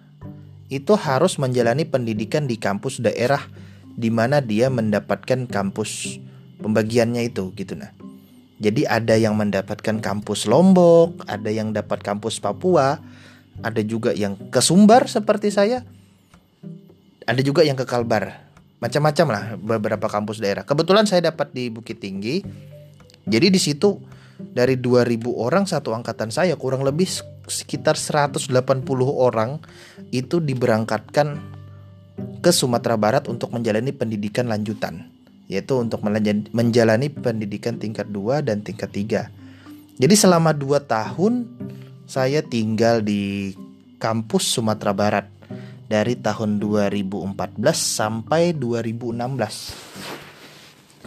itu 0.66 0.92
harus 0.98 1.38
menjalani 1.38 1.86
pendidikan 1.86 2.50
di 2.50 2.58
kampus 2.58 2.98
daerah 2.98 3.46
di 3.94 4.10
mana 4.10 4.42
dia 4.42 4.66
mendapatkan 4.66 5.46
kampus 5.46 6.18
pembagiannya 6.58 7.30
itu 7.30 7.54
gitu 7.54 7.78
nah. 7.78 7.94
Jadi 8.56 8.88
ada 8.88 9.14
yang 9.14 9.36
mendapatkan 9.36 10.00
kampus 10.00 10.48
Lombok, 10.48 11.22
ada 11.28 11.52
yang 11.52 11.76
dapat 11.76 12.00
kampus 12.00 12.40
Papua, 12.40 12.98
ada 13.60 13.80
juga 13.84 14.16
yang 14.16 14.34
ke 14.48 14.60
Sumbar 14.64 15.06
seperti 15.12 15.52
saya. 15.52 15.84
Ada 17.28 17.44
juga 17.44 17.68
yang 17.68 17.76
ke 17.76 17.84
Kalbar. 17.84 18.48
Macam-macam 18.80 19.26
lah 19.28 19.44
beberapa 19.60 20.06
kampus 20.08 20.40
daerah. 20.40 20.64
Kebetulan 20.64 21.04
saya 21.04 21.28
dapat 21.28 21.52
di 21.52 21.68
Bukit 21.68 22.00
Tinggi. 22.00 22.40
Jadi 23.28 23.46
di 23.52 23.60
situ 23.60 24.00
dari 24.38 24.76
2000 24.76 25.24
orang 25.32 25.64
satu 25.64 25.96
angkatan 25.96 26.28
saya 26.28 26.56
kurang 26.60 26.84
lebih 26.84 27.08
sekitar 27.48 27.96
180 27.96 28.52
orang 29.10 29.60
itu 30.12 30.40
diberangkatkan 30.40 31.40
ke 32.40 32.50
Sumatera 32.52 32.96
Barat 32.96 33.28
untuk 33.28 33.52
menjalani 33.52 33.92
pendidikan 33.92 34.48
lanjutan 34.48 35.08
yaitu 35.46 35.78
untuk 35.78 36.02
menjalani 36.50 37.06
pendidikan 37.06 37.78
tingkat 37.78 38.10
2 38.10 38.42
dan 38.42 38.66
tingkat 38.66 38.90
3. 38.90 39.30
Jadi 40.02 40.14
selama 40.18 40.50
2 40.50 40.82
tahun 40.82 41.46
saya 42.10 42.42
tinggal 42.42 43.02
di 43.02 43.54
kampus 44.02 44.58
Sumatera 44.58 44.90
Barat 44.90 45.26
dari 45.86 46.18
tahun 46.18 46.58
2014 46.58 47.62
sampai 47.78 48.58
2016. 48.58 49.94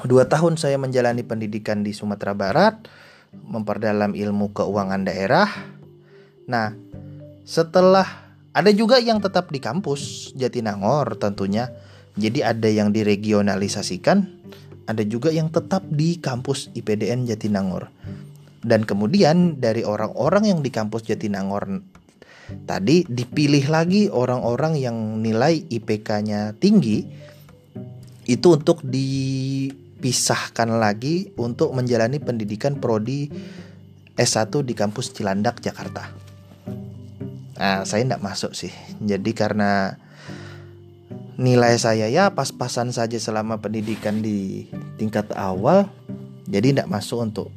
Dua 0.07 0.23
tahun 0.23 0.55
saya 0.55 0.79
menjalani 0.79 1.27
pendidikan 1.27 1.83
di 1.83 1.91
Sumatera 1.91 2.31
Barat 2.31 2.87
memperdalam 3.33 4.13
ilmu 4.13 4.53
keuangan 4.53 5.05
daerah. 5.05 5.49
Nah, 6.49 6.73
setelah 7.45 8.05
ada 8.53 8.71
juga 8.73 8.97
yang 8.97 9.21
tetap 9.21 9.53
di 9.53 9.61
kampus 9.61 10.33
Jatinangor 10.33 11.17
tentunya. 11.17 11.69
Jadi 12.19 12.43
ada 12.43 12.67
yang 12.67 12.91
diregionalisasikan, 12.91 14.17
ada 14.89 15.03
juga 15.07 15.31
yang 15.31 15.47
tetap 15.47 15.87
di 15.87 16.19
kampus 16.19 16.67
IPDN 16.75 17.23
Jatinangor. 17.29 17.87
Dan 18.59 18.83
kemudian 18.83 19.55
dari 19.61 19.87
orang-orang 19.87 20.51
yang 20.51 20.59
di 20.59 20.67
kampus 20.67 21.07
Jatinangor 21.07 21.79
tadi 22.65 23.05
dipilih 23.07 23.69
lagi 23.71 24.09
orang-orang 24.09 24.75
yang 24.75 25.21
nilai 25.21 25.63
IPK-nya 25.69 26.57
tinggi 26.57 27.05
itu 28.29 28.47
untuk 28.53 28.81
di 28.85 29.69
dipisahkan 29.99 30.79
lagi 30.79 31.35
untuk 31.35 31.75
menjalani 31.75 32.23
pendidikan 32.23 32.79
prodi 32.79 33.27
S1 34.15 34.63
di 34.63 34.71
kampus 34.71 35.11
Cilandak, 35.11 35.59
Jakarta. 35.59 36.07
Nah, 37.59 37.83
saya 37.83 38.07
tidak 38.07 38.23
masuk 38.23 38.55
sih. 38.55 38.71
Jadi 39.03 39.35
karena 39.35 39.99
nilai 41.35 41.75
saya 41.75 42.07
ya 42.07 42.31
pas-pasan 42.31 42.95
saja 42.95 43.19
selama 43.19 43.59
pendidikan 43.59 44.23
di 44.23 44.71
tingkat 44.95 45.35
awal, 45.35 45.91
jadi 46.47 46.71
tidak 46.71 46.87
masuk 46.87 47.19
untuk 47.27 47.51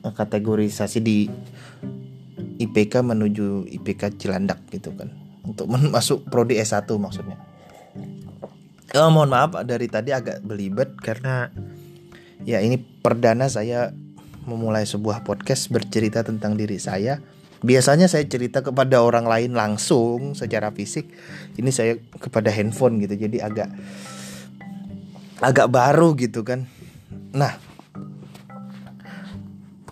kategorisasi 0.00 1.04
di 1.04 1.28
IPK 2.56 3.04
menuju 3.04 3.68
IPK 3.68 4.16
Cilandak 4.16 4.64
gitu 4.72 4.96
kan. 4.96 5.12
Untuk 5.44 5.68
masuk 5.92 6.24
prodi 6.32 6.56
S1 6.56 6.88
maksudnya. 6.96 7.36
Oh, 8.96 9.12
mohon 9.12 9.28
maaf 9.28 9.52
dari 9.68 9.84
tadi 9.84 10.16
agak 10.16 10.40
belibet 10.40 10.96
karena 11.04 11.52
ya 12.48 12.64
ini 12.64 12.80
perdana 12.80 13.44
saya 13.44 13.92
memulai 14.48 14.88
sebuah 14.88 15.28
podcast 15.28 15.68
bercerita 15.68 16.24
tentang 16.24 16.56
diri 16.56 16.80
saya. 16.80 17.20
Biasanya 17.60 18.08
saya 18.08 18.24
cerita 18.24 18.64
kepada 18.64 19.04
orang 19.04 19.28
lain 19.28 19.52
langsung 19.52 20.32
secara 20.32 20.72
fisik. 20.72 21.04
Ini 21.60 21.68
saya 21.68 22.00
kepada 22.16 22.48
handphone 22.48 22.96
gitu. 23.04 23.28
Jadi 23.28 23.44
agak 23.44 23.68
agak 25.44 25.68
baru 25.68 26.16
gitu 26.16 26.40
kan. 26.40 26.64
Nah, 27.36 27.60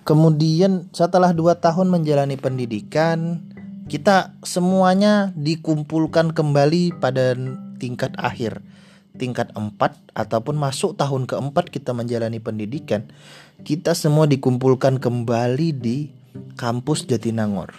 kemudian 0.09 0.89
setelah 0.97 1.37
dua 1.37 1.61
tahun 1.61 1.93
menjalani 1.93 2.41
pendidikan, 2.41 3.45
kita 3.93 4.33
semuanya 4.41 5.37
dikumpulkan 5.37 6.33
kembali 6.33 6.97
pada 6.97 7.37
tingkat 7.77 8.17
akhir 8.17 8.65
tingkat 9.17 9.51
4 9.57 9.73
ataupun 10.13 10.55
masuk 10.55 10.95
tahun 10.95 11.25
keempat 11.25 11.73
kita 11.73 11.97
menjalani 11.97 12.39
pendidikan, 12.39 13.09
kita 13.65 13.97
semua 13.97 14.29
dikumpulkan 14.29 15.01
kembali 15.01 15.69
di 15.73 16.13
kampus 16.55 17.09
Jatinangor. 17.09 17.73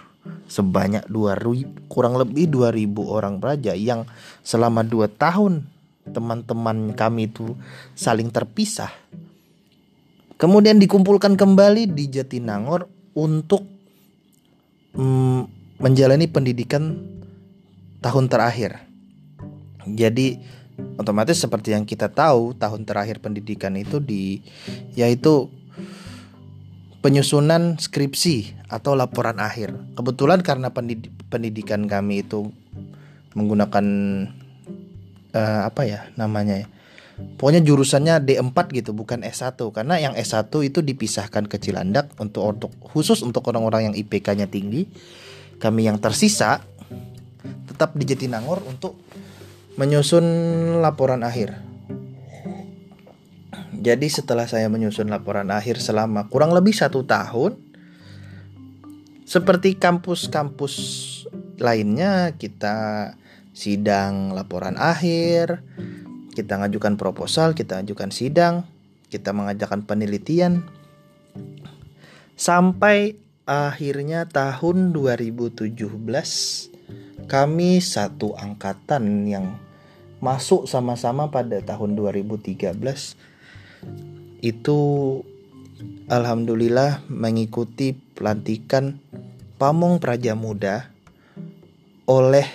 Sebanyak 0.50 1.08
2000 1.08 1.88
kurang 1.88 2.20
lebih 2.20 2.52
2000 2.52 2.84
orang 3.08 3.40
pelajar 3.40 3.78
yang 3.78 4.04
selama 4.42 4.84
2 4.84 5.08
tahun 5.16 5.64
teman-teman 6.12 6.96
kami 6.96 7.32
itu 7.32 7.56
saling 7.94 8.32
terpisah. 8.32 8.92
Kemudian 10.38 10.78
dikumpulkan 10.78 11.34
kembali 11.34 11.90
di 11.92 12.14
Jatinangor 12.14 12.86
untuk 13.18 13.66
mm, 14.94 15.42
menjalani 15.82 16.30
pendidikan 16.30 16.94
tahun 18.02 18.30
terakhir. 18.30 18.78
Jadi 19.88 20.38
otomatis 20.98 21.38
seperti 21.38 21.74
yang 21.74 21.86
kita 21.86 22.10
tahu 22.10 22.54
tahun 22.58 22.86
terakhir 22.86 23.22
pendidikan 23.22 23.74
itu 23.78 23.98
di 23.98 24.42
yaitu 24.94 25.50
penyusunan 27.02 27.78
skripsi 27.78 28.68
atau 28.68 28.98
laporan 28.98 29.38
akhir. 29.40 29.74
Kebetulan 29.96 30.44
karena 30.44 30.74
pendidikan 31.32 31.86
kami 31.86 32.26
itu 32.26 32.52
menggunakan 33.38 33.86
uh, 35.32 35.62
apa 35.70 35.82
ya 35.86 36.10
namanya 36.18 36.66
ya. 36.66 36.68
Pokoknya 37.18 37.66
jurusannya 37.66 38.22
D4 38.22 38.58
gitu, 38.78 38.94
bukan 38.94 39.26
S1 39.26 39.58
karena 39.74 39.98
yang 39.98 40.14
S1 40.14 40.54
itu 40.62 40.86
dipisahkan 40.86 41.50
ke 41.50 41.58
Cilandak 41.58 42.14
untuk 42.22 42.46
untuk 42.46 42.72
khusus 42.78 43.26
untuk 43.26 43.42
orang-orang 43.50 43.90
yang 43.90 43.96
IPK-nya 43.98 44.46
tinggi. 44.46 44.86
Kami 45.58 45.90
yang 45.90 45.98
tersisa 45.98 46.62
tetap 47.66 47.98
di 47.98 48.06
Jatinangor 48.06 48.62
untuk 48.70 49.07
menyusun 49.78 50.26
laporan 50.82 51.22
akhir. 51.22 51.54
Jadi 53.78 54.10
setelah 54.10 54.50
saya 54.50 54.66
menyusun 54.74 55.06
laporan 55.06 55.54
akhir 55.54 55.78
selama 55.78 56.26
kurang 56.34 56.50
lebih 56.50 56.74
satu 56.74 57.06
tahun, 57.06 57.62
seperti 59.22 59.78
kampus-kampus 59.78 60.74
lainnya 61.62 62.34
kita 62.42 63.14
sidang 63.54 64.34
laporan 64.34 64.82
akhir, 64.82 65.62
kita 66.34 66.58
ngajukan 66.58 66.98
proposal, 66.98 67.54
kita 67.54 67.86
ajukan 67.86 68.10
sidang, 68.10 68.66
kita 69.14 69.30
mengajakkan 69.30 69.86
penelitian, 69.86 70.66
sampai 72.34 73.14
akhirnya 73.46 74.26
tahun 74.26 74.90
2017 74.90 75.78
kami 77.30 77.72
satu 77.78 78.34
angkatan 78.34 79.28
yang 79.30 79.67
masuk 80.18 80.66
sama-sama 80.66 81.30
pada 81.30 81.62
tahun 81.62 81.94
2013 81.94 82.74
itu 84.42 84.80
alhamdulillah 86.10 87.06
mengikuti 87.06 87.94
pelantikan 87.94 88.98
pamong 89.62 90.02
praja 90.02 90.34
muda 90.34 90.90
oleh 92.10 92.46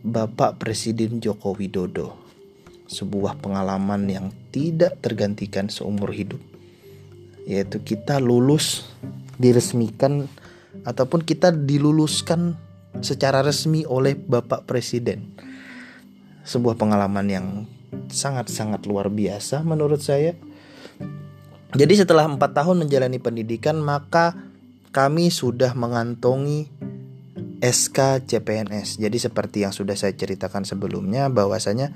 Bapak 0.00 0.60
Presiden 0.60 1.20
Joko 1.20 1.56
Widodo. 1.56 2.16
Sebuah 2.90 3.38
pengalaman 3.38 4.10
yang 4.10 4.26
tidak 4.50 4.98
tergantikan 4.98 5.70
seumur 5.70 6.10
hidup. 6.10 6.42
Yaitu 7.46 7.80
kita 7.80 8.18
lulus 8.18 8.90
diresmikan 9.38 10.26
ataupun 10.82 11.22
kita 11.22 11.54
diluluskan 11.54 12.58
secara 12.98 13.46
resmi 13.46 13.86
oleh 13.86 14.18
Bapak 14.18 14.66
Presiden 14.66 15.49
sebuah 16.50 16.74
pengalaman 16.74 17.26
yang 17.30 17.46
sangat-sangat 18.10 18.82
luar 18.90 19.06
biasa 19.06 19.62
menurut 19.62 20.02
saya. 20.02 20.34
Jadi 21.70 21.94
setelah 22.02 22.26
empat 22.26 22.50
tahun 22.50 22.82
menjalani 22.82 23.22
pendidikan 23.22 23.78
maka 23.78 24.34
kami 24.90 25.30
sudah 25.30 25.70
mengantongi 25.78 26.66
SK 27.62 28.26
CPNS. 28.26 28.98
Jadi 28.98 29.22
seperti 29.22 29.62
yang 29.62 29.70
sudah 29.70 29.94
saya 29.94 30.10
ceritakan 30.10 30.66
sebelumnya 30.66 31.30
bahwasanya 31.30 31.94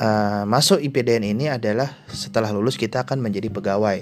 uh, 0.00 0.48
masuk 0.48 0.80
IPDN 0.80 1.36
ini 1.36 1.52
adalah 1.52 1.92
setelah 2.08 2.48
lulus 2.56 2.80
kita 2.80 3.04
akan 3.04 3.20
menjadi 3.20 3.52
pegawai 3.52 4.00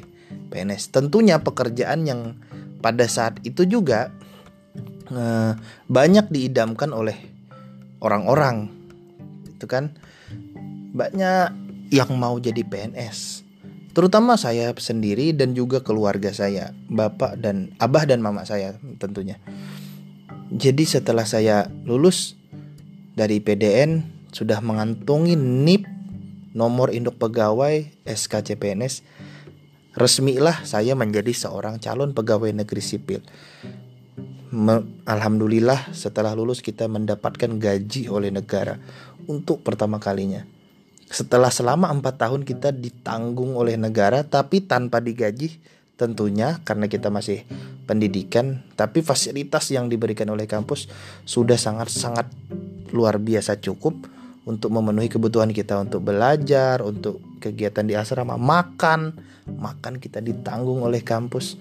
PNS. 0.54 0.94
Tentunya 0.94 1.42
pekerjaan 1.42 2.06
yang 2.06 2.38
pada 2.78 3.10
saat 3.10 3.42
itu 3.42 3.66
juga 3.66 4.14
uh, 5.10 5.58
banyak 5.90 6.30
diidamkan 6.30 6.94
oleh 6.94 7.18
orang-orang. 7.98 8.81
Itu 9.62 9.70
kan 9.70 9.94
banyak 10.90 11.54
yang 11.94 12.10
mau 12.18 12.34
jadi 12.42 12.66
PNS 12.66 13.46
terutama 13.92 14.40
saya 14.40 14.72
sendiri 14.72 15.36
dan 15.36 15.52
juga 15.52 15.84
keluarga 15.84 16.32
saya, 16.32 16.72
bapak 16.88 17.38
dan 17.38 17.76
abah 17.76 18.08
dan 18.08 18.24
mama 18.24 18.42
saya 18.48 18.76
tentunya. 18.96 19.36
Jadi 20.52 20.84
setelah 20.84 21.24
saya 21.24 21.68
lulus 21.84 22.36
dari 23.16 23.40
PDN 23.40 24.04
sudah 24.32 24.64
mengantongi 24.64 25.36
NIP 25.36 25.84
nomor 26.56 26.92
induk 26.92 27.20
pegawai 27.20 27.88
SKCPNS 28.04 29.04
resmilah 29.92 30.64
saya 30.64 30.96
menjadi 30.96 31.32
seorang 31.32 31.76
calon 31.80 32.16
pegawai 32.16 32.52
negeri 32.52 32.80
sipil. 32.80 33.20
Alhamdulillah 35.08 35.96
setelah 35.96 36.36
lulus 36.36 36.60
kita 36.60 36.84
mendapatkan 36.84 37.56
gaji 37.56 38.12
oleh 38.12 38.28
negara 38.28 38.76
untuk 39.28 39.62
pertama 39.66 40.02
kalinya 40.02 40.46
setelah 41.12 41.52
selama 41.52 41.92
empat 41.92 42.24
tahun 42.24 42.48
kita 42.48 42.72
ditanggung 42.72 43.52
oleh 43.52 43.76
negara 43.76 44.24
tapi 44.24 44.64
tanpa 44.64 45.04
digaji 45.04 45.60
tentunya 46.00 46.58
karena 46.64 46.88
kita 46.88 47.12
masih 47.12 47.44
pendidikan 47.84 48.64
tapi 48.74 49.04
fasilitas 49.04 49.68
yang 49.68 49.92
diberikan 49.92 50.26
oleh 50.32 50.48
kampus 50.48 50.88
sudah 51.28 51.60
sangat-sangat 51.60 52.26
luar 52.96 53.20
biasa 53.20 53.60
cukup 53.60 54.08
untuk 54.42 54.74
memenuhi 54.74 55.06
kebutuhan 55.06 55.54
kita 55.54 55.78
untuk 55.78 56.02
belajar, 56.02 56.82
untuk 56.82 57.22
kegiatan 57.38 57.86
di 57.86 57.94
asrama, 57.94 58.34
makan, 58.34 59.14
makan 59.46 60.02
kita 60.02 60.18
ditanggung 60.18 60.82
oleh 60.82 60.98
kampus. 61.02 61.54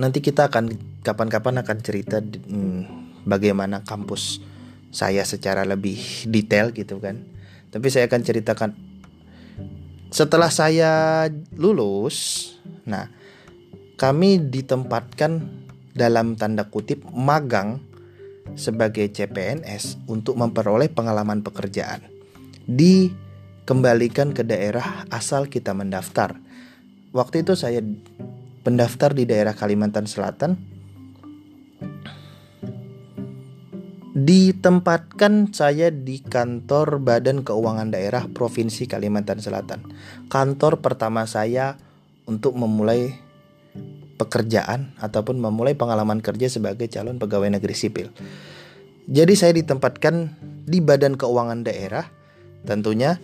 Nanti 0.00 0.24
kita 0.24 0.48
akan 0.48 0.72
kapan-kapan 1.04 1.60
akan 1.60 1.78
cerita 1.84 2.24
hmm, 2.24 2.80
bagaimana 3.28 3.84
kampus 3.84 4.40
saya 4.90 5.22
secara 5.22 5.62
lebih 5.66 6.26
detail 6.26 6.74
gitu 6.74 6.98
kan 6.98 7.22
tapi 7.70 7.86
saya 7.90 8.10
akan 8.10 8.22
ceritakan 8.22 8.70
setelah 10.10 10.50
saya 10.50 10.90
lulus, 11.54 12.50
nah 12.82 13.06
kami 13.94 14.42
ditempatkan 14.42 15.38
dalam 15.94 16.34
tanda 16.34 16.66
kutip 16.66 17.06
magang 17.14 17.78
sebagai 18.58 19.06
CPNS 19.06 20.02
untuk 20.10 20.34
memperoleh 20.34 20.90
pengalaman 20.90 21.46
pekerjaan. 21.46 22.02
Dikembalikan 22.66 24.34
ke 24.34 24.42
daerah 24.42 25.06
asal 25.14 25.46
kita 25.46 25.78
mendaftar. 25.78 26.34
Waktu 27.14 27.46
itu 27.46 27.54
saya 27.54 27.78
pendaftar 28.66 29.14
di 29.14 29.30
daerah 29.30 29.54
Kalimantan 29.54 30.10
Selatan 30.10 30.58
Ditempatkan 34.20 35.48
saya 35.48 35.88
di 35.88 36.20
kantor 36.20 37.00
Badan 37.00 37.40
Keuangan 37.40 37.88
Daerah 37.88 38.28
Provinsi 38.28 38.84
Kalimantan 38.84 39.40
Selatan. 39.40 39.80
Kantor 40.28 40.84
pertama 40.84 41.24
saya 41.24 41.80
untuk 42.28 42.52
memulai 42.52 43.16
pekerjaan 44.20 44.92
ataupun 45.00 45.40
memulai 45.40 45.72
pengalaman 45.72 46.20
kerja 46.20 46.52
sebagai 46.52 46.84
calon 46.92 47.16
pegawai 47.16 47.48
negeri 47.48 47.72
sipil. 47.72 48.12
Jadi 49.08 49.32
saya 49.32 49.56
ditempatkan 49.56 50.36
di 50.68 50.84
Badan 50.84 51.16
Keuangan 51.16 51.64
Daerah. 51.64 52.04
Tentunya 52.68 53.16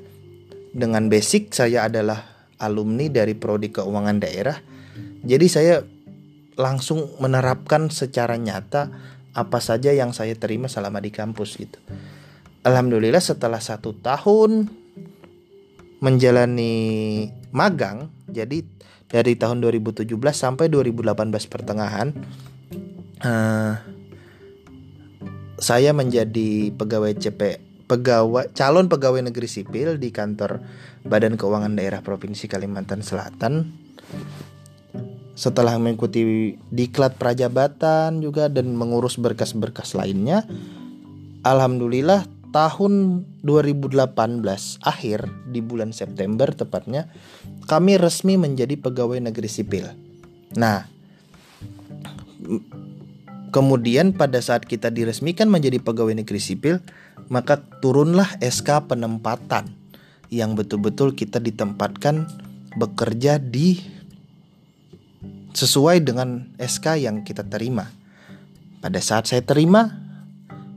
dengan 0.72 1.12
basic 1.12 1.52
saya 1.52 1.92
adalah 1.92 2.24
alumni 2.56 3.12
dari 3.12 3.36
prodi 3.36 3.68
keuangan 3.68 4.16
daerah. 4.16 4.56
Jadi 5.20 5.46
saya 5.52 5.84
langsung 6.56 7.20
menerapkan 7.20 7.92
secara 7.92 8.40
nyata 8.40 9.15
apa 9.36 9.60
saja 9.60 9.92
yang 9.92 10.16
saya 10.16 10.32
terima 10.32 10.72
selama 10.72 11.04
di 11.04 11.12
kampus 11.12 11.60
gitu. 11.60 11.76
Alhamdulillah 12.64 13.20
setelah 13.20 13.60
satu 13.60 13.92
tahun 14.00 14.66
menjalani 16.00 16.74
magang, 17.52 18.08
jadi 18.26 18.64
dari 19.06 19.38
tahun 19.38 19.60
2017 19.60 20.08
sampai 20.32 20.66
2018 20.72 21.52
pertengahan, 21.52 22.10
uh, 23.22 23.76
saya 25.60 25.92
menjadi 25.92 26.72
pegawai 26.72 27.12
CP 27.16 27.40
pegawai 27.86 28.50
calon 28.50 28.90
pegawai 28.90 29.22
negeri 29.30 29.46
sipil 29.46 29.96
di 29.96 30.10
kantor 30.10 30.58
Badan 31.06 31.38
Keuangan 31.38 31.78
Daerah 31.78 32.02
Provinsi 32.02 32.50
Kalimantan 32.50 33.00
Selatan 33.00 33.70
setelah 35.36 35.76
mengikuti 35.76 36.56
diklat 36.72 37.20
prajabatan 37.20 38.24
juga 38.24 38.48
dan 38.48 38.72
mengurus 38.72 39.20
berkas-berkas 39.20 39.92
lainnya 39.92 40.48
Alhamdulillah 41.46 42.26
tahun 42.50 43.22
2018 43.44 44.16
akhir 44.80 45.28
di 45.52 45.60
bulan 45.60 45.92
September 45.92 46.48
tepatnya 46.50 47.06
kami 47.68 48.00
resmi 48.00 48.34
menjadi 48.40 48.74
pegawai 48.80 49.20
negeri 49.20 49.46
sipil. 49.46 49.86
Nah, 50.56 50.88
kemudian 53.54 54.16
pada 54.16 54.40
saat 54.42 54.64
kita 54.64 54.88
diresmikan 54.88 55.52
menjadi 55.52 55.78
pegawai 55.78 56.16
negeri 56.18 56.40
sipil, 56.42 56.80
maka 57.28 57.62
turunlah 57.84 58.40
SK 58.42 58.90
penempatan 58.90 59.70
yang 60.32 60.58
betul-betul 60.58 61.14
kita 61.14 61.38
ditempatkan 61.38 62.26
bekerja 62.74 63.38
di 63.38 63.95
sesuai 65.56 66.04
dengan 66.04 66.52
SK 66.60 67.00
yang 67.00 67.24
kita 67.24 67.40
terima. 67.48 67.88
Pada 68.84 69.00
saat 69.00 69.24
saya 69.24 69.40
terima, 69.40 69.88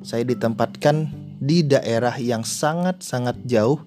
saya 0.07 0.23
ditempatkan 0.23 1.11
di 1.43 1.67
daerah 1.67 2.15
yang 2.15 2.47
sangat-sangat 2.47 3.43
jauh 3.43 3.83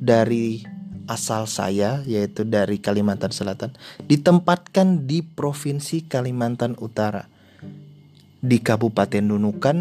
dari 0.00 0.64
asal 1.06 1.44
saya, 1.44 2.00
yaitu 2.08 2.48
dari 2.48 2.80
Kalimantan 2.80 3.30
Selatan, 3.30 3.76
ditempatkan 4.08 5.04
di 5.04 5.20
Provinsi 5.20 6.08
Kalimantan 6.08 6.74
Utara, 6.80 7.28
di 8.40 8.58
Kabupaten 8.58 9.22
Nunukan, 9.22 9.78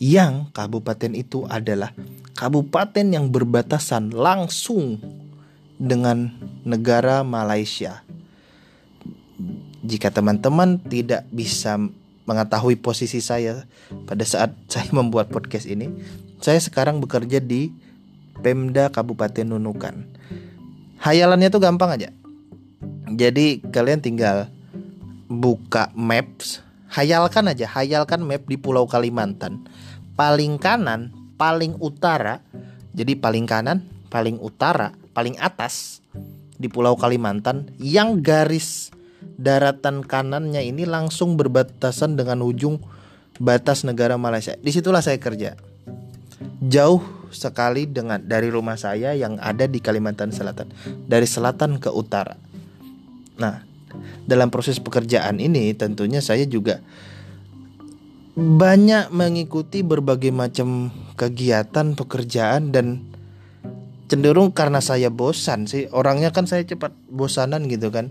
yang 0.00 0.48
kabupaten 0.56 1.12
itu 1.12 1.44
adalah 1.44 1.92
kabupaten 2.32 3.04
yang 3.04 3.28
berbatasan 3.28 4.16
langsung 4.16 4.96
dengan 5.76 6.32
negara 6.64 7.20
Malaysia 7.20 8.00
jika 9.80 10.12
teman-teman 10.12 10.80
tidak 10.80 11.24
bisa 11.32 11.76
mengetahui 12.28 12.78
posisi 12.78 13.18
saya 13.18 13.64
pada 14.04 14.22
saat 14.22 14.52
saya 14.72 14.88
membuat 14.92 15.32
podcast 15.32 15.66
ini, 15.66 15.90
saya 16.38 16.60
sekarang 16.60 17.00
bekerja 17.00 17.40
di 17.40 17.72
Pemda 18.40 18.88
Kabupaten 18.88 19.44
Nunukan. 19.44 20.06
Hayalannya 21.00 21.48
tuh 21.48 21.62
gampang 21.64 21.96
aja. 21.96 22.08
Jadi 23.10 23.64
kalian 23.72 24.00
tinggal 24.04 24.46
buka 25.26 25.90
maps, 25.96 26.62
hayalkan 26.92 27.50
aja, 27.50 27.66
hayalkan 27.66 28.22
map 28.22 28.46
di 28.46 28.54
Pulau 28.54 28.86
Kalimantan. 28.86 29.66
Paling 30.14 30.60
kanan, 30.60 31.10
paling 31.40 31.74
utara, 31.80 32.44
jadi 32.92 33.16
paling 33.16 33.48
kanan, 33.48 33.82
paling 34.12 34.36
utara, 34.38 34.92
paling 35.16 35.34
atas 35.40 36.04
di 36.60 36.68
Pulau 36.68 36.94
Kalimantan 36.94 37.72
yang 37.80 38.20
garis 38.20 38.92
daratan 39.40 40.04
kanannya 40.04 40.64
ini 40.64 40.84
langsung 40.84 41.36
berbatasan 41.36 42.16
dengan 42.16 42.44
ujung 42.44 42.80
batas 43.40 43.88
negara 43.88 44.20
Malaysia. 44.20 44.56
Di 44.60 44.70
situlah 44.72 45.00
saya 45.00 45.16
kerja. 45.16 45.56
Jauh 46.60 47.00
sekali 47.30 47.86
dengan 47.86 48.20
dari 48.20 48.50
rumah 48.50 48.76
saya 48.76 49.14
yang 49.14 49.38
ada 49.40 49.64
di 49.64 49.78
Kalimantan 49.78 50.34
Selatan, 50.34 50.68
dari 51.06 51.24
selatan 51.24 51.78
ke 51.78 51.88
utara. 51.88 52.36
Nah, 53.38 53.64
dalam 54.26 54.52
proses 54.52 54.78
pekerjaan 54.82 55.40
ini 55.40 55.72
tentunya 55.72 56.20
saya 56.20 56.44
juga 56.44 56.82
banyak 58.36 59.10
mengikuti 59.10 59.82
berbagai 59.82 60.30
macam 60.30 60.94
kegiatan 61.18 61.98
pekerjaan 61.98 62.70
dan 62.70 63.04
cenderung 64.06 64.54
karena 64.54 64.78
saya 64.78 65.10
bosan 65.10 65.66
sih 65.66 65.86
orangnya 65.90 66.30
kan 66.34 66.46
saya 66.46 66.66
cepat 66.66 66.94
bosanan 67.10 67.66
gitu 67.66 67.90
kan 67.90 68.10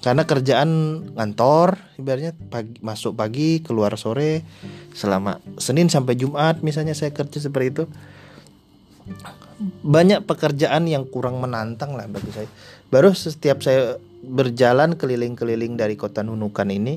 karena 0.00 0.24
kerjaan 0.24 0.70
kantor 1.12 1.76
ibaratnya 2.00 2.32
pagi, 2.32 2.80
masuk 2.80 3.12
pagi 3.12 3.60
keluar 3.60 4.00
sore 4.00 4.40
selama 4.96 5.44
Senin 5.60 5.92
sampai 5.92 6.16
Jumat 6.16 6.64
misalnya 6.64 6.96
saya 6.96 7.12
kerja 7.12 7.36
seperti 7.36 7.68
itu. 7.68 7.84
Banyak 9.84 10.24
pekerjaan 10.24 10.88
yang 10.88 11.04
kurang 11.04 11.36
menantang 11.36 11.92
lah 11.92 12.08
bagi 12.08 12.32
saya. 12.32 12.48
Baru 12.88 13.12
setiap 13.12 13.60
saya 13.60 14.00
berjalan 14.24 14.96
keliling-keliling 14.96 15.76
dari 15.76 16.00
kota 16.00 16.24
Nunukan 16.24 16.68
ini 16.72 16.96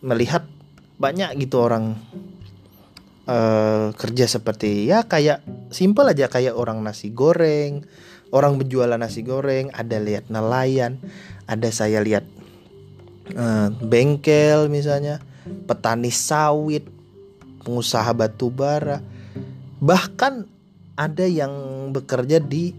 melihat 0.00 0.48
banyak 0.96 1.36
gitu 1.40 1.60
orang 1.60 1.96
uh, 3.28 3.92
kerja 3.96 4.24
seperti 4.28 4.88
ya 4.88 5.04
kayak 5.04 5.44
simpel 5.72 6.08
aja 6.08 6.28
kayak 6.28 6.56
orang 6.56 6.80
nasi 6.84 7.10
goreng 7.12 7.84
orang 8.30 8.56
berjualan 8.60 8.96
nasi 8.96 9.26
goreng 9.26 9.68
ada 9.74 9.98
lihat 10.00 10.30
nelayan 10.30 11.00
ada 11.44 11.68
saya 11.68 12.00
lihat 12.00 12.24
uh, 13.36 13.68
bengkel 13.84 14.68
misalnya 14.68 15.20
petani 15.68 16.12
sawit 16.12 16.84
pengusaha 17.64 18.12
batu 18.12 18.52
bara. 18.52 19.00
Bahkan 19.80 20.48
ada 20.94 21.26
yang 21.26 21.52
bekerja 21.90 22.38
di 22.40 22.76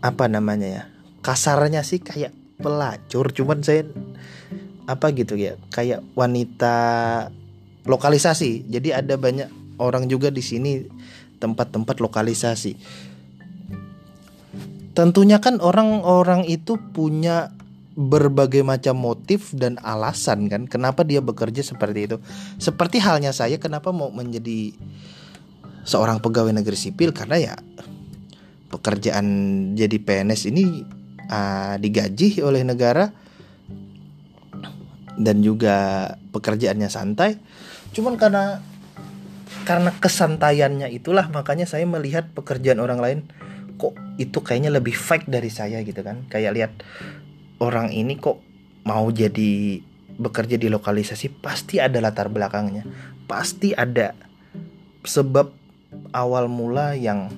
apa 0.00 0.28
namanya 0.28 0.68
ya 0.68 0.82
kasarnya 1.24 1.82
sih 1.82 1.98
kayak 1.98 2.30
pelacur 2.60 3.32
cuman 3.34 3.58
saya 3.64 3.88
apa 4.86 5.10
gitu 5.12 5.34
ya 5.36 5.60
kayak 5.72 6.02
wanita 6.16 6.76
lokalisasi. 7.84 8.66
Jadi 8.66 8.92
ada 8.92 9.14
banyak 9.16 9.78
orang 9.80 10.08
juga 10.08 10.32
di 10.32 10.40
sini 10.40 10.84
tempat-tempat 11.36 12.00
lokalisasi 12.00 12.72
tentunya 14.96 15.44
kan 15.44 15.60
orang-orang 15.60 16.48
itu 16.48 16.80
punya 16.80 17.52
berbagai 17.96 18.64
macam 18.64 18.96
motif 18.96 19.52
dan 19.52 19.76
alasan 19.84 20.48
kan 20.48 20.64
kenapa 20.64 21.04
dia 21.04 21.20
bekerja 21.20 21.60
seperti 21.60 22.08
itu. 22.08 22.16
Seperti 22.56 22.96
halnya 23.04 23.36
saya 23.36 23.60
kenapa 23.60 23.92
mau 23.92 24.08
menjadi 24.08 24.72
seorang 25.84 26.24
pegawai 26.24 26.56
negeri 26.56 26.76
sipil 26.80 27.12
karena 27.12 27.36
ya 27.36 27.54
pekerjaan 28.72 29.26
jadi 29.76 29.96
PNS 30.00 30.48
ini 30.48 30.64
uh, 31.28 31.76
digaji 31.76 32.40
oleh 32.40 32.64
negara 32.64 33.12
dan 35.16 35.44
juga 35.44 36.08
pekerjaannya 36.32 36.88
santai. 36.88 37.36
Cuman 37.92 38.16
karena 38.16 38.64
karena 39.68 39.92
kesantaiannya 39.92 40.88
itulah 40.88 41.28
makanya 41.28 41.68
saya 41.68 41.84
melihat 41.84 42.32
pekerjaan 42.32 42.80
orang 42.80 43.00
lain 43.00 43.18
kok 43.76 43.94
itu 44.16 44.40
kayaknya 44.40 44.72
lebih 44.72 44.96
fake 44.96 45.28
dari 45.28 45.48
saya 45.52 45.80
gitu 45.84 46.00
kan. 46.00 46.24
Kayak 46.32 46.52
lihat 46.56 46.72
orang 47.62 47.92
ini 47.92 48.16
kok 48.16 48.40
mau 48.88 49.08
jadi 49.12 49.80
bekerja 50.16 50.56
di 50.56 50.72
lokalisasi 50.72 51.40
pasti 51.40 51.78
ada 51.78 52.00
latar 52.00 52.32
belakangnya. 52.32 52.84
Pasti 53.28 53.76
ada 53.76 54.16
sebab 55.06 55.52
awal 56.10 56.50
mula 56.50 56.96
yang 56.98 57.30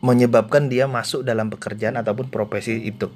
menyebabkan 0.00 0.70
dia 0.70 0.86
masuk 0.86 1.26
dalam 1.26 1.50
pekerjaan 1.50 1.98
ataupun 1.98 2.30
profesi 2.30 2.86
itu. 2.86 3.10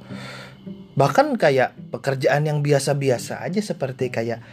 Bahkan 0.93 1.41
kayak 1.41 1.95
pekerjaan 1.95 2.45
yang 2.45 2.61
biasa-biasa 2.61 3.41
aja 3.41 3.61
seperti 3.65 4.13
kayak 4.13 4.45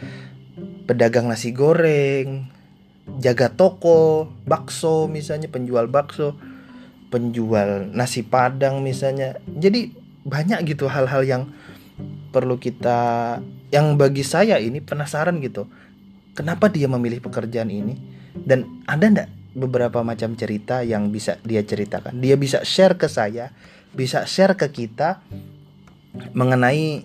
pedagang 0.88 1.28
nasi 1.30 1.54
goreng 1.54 2.50
jaga 3.18 3.50
toko 3.50 4.30
bakso 4.46 5.10
misalnya 5.10 5.50
penjual 5.50 5.90
bakso 5.90 6.38
penjual 7.10 7.90
nasi 7.90 8.22
padang 8.22 8.80
misalnya. 8.80 9.36
Jadi 9.46 9.92
banyak 10.24 10.62
gitu 10.70 10.86
hal-hal 10.86 11.26
yang 11.26 11.42
perlu 12.30 12.56
kita 12.56 13.38
yang 13.74 13.98
bagi 13.98 14.22
saya 14.22 14.56
ini 14.62 14.78
penasaran 14.80 15.42
gitu. 15.42 15.66
Kenapa 16.38 16.70
dia 16.70 16.86
memilih 16.86 17.20
pekerjaan 17.20 17.68
ini? 17.68 17.98
Dan 18.32 18.86
ada 18.86 19.10
ndak 19.10 19.28
beberapa 19.58 20.06
macam 20.06 20.38
cerita 20.38 20.86
yang 20.86 21.10
bisa 21.10 21.36
dia 21.42 21.60
ceritakan? 21.66 22.22
Dia 22.22 22.38
bisa 22.38 22.62
share 22.62 22.94
ke 22.94 23.10
saya 23.10 23.50
bisa 23.94 24.22
share 24.26 24.54
ke 24.54 24.70
kita 24.70 25.22
mengenai 26.34 27.02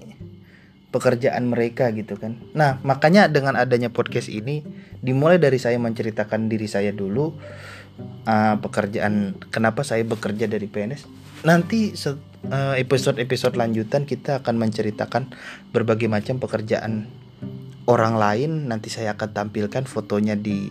pekerjaan 0.94 1.50
mereka 1.52 1.92
gitu 1.92 2.16
kan. 2.16 2.40
Nah, 2.56 2.80
makanya 2.86 3.28
dengan 3.28 3.60
adanya 3.60 3.92
podcast 3.92 4.32
ini 4.32 4.64
dimulai 5.04 5.42
dari 5.42 5.60
saya 5.60 5.76
menceritakan 5.82 6.48
diri 6.48 6.70
saya 6.72 6.96
dulu 6.96 7.36
uh, 8.28 8.56
pekerjaan 8.60 9.38
kenapa 9.52 9.86
saya 9.86 10.04
bekerja 10.04 10.50
dari 10.50 10.68
PNS 10.68 11.26
nanti 11.46 11.94
uh, 11.94 12.76
episode-episode 12.76 13.54
lanjutan 13.56 14.10
kita 14.10 14.42
akan 14.42 14.58
menceritakan 14.58 15.30
berbagai 15.70 16.10
macam 16.10 16.42
pekerjaan 16.42 17.06
orang 17.86 18.18
lain. 18.18 18.52
Nanti 18.68 18.90
saya 18.90 19.14
akan 19.14 19.30
tampilkan 19.32 19.86
fotonya 19.86 20.34
di 20.34 20.70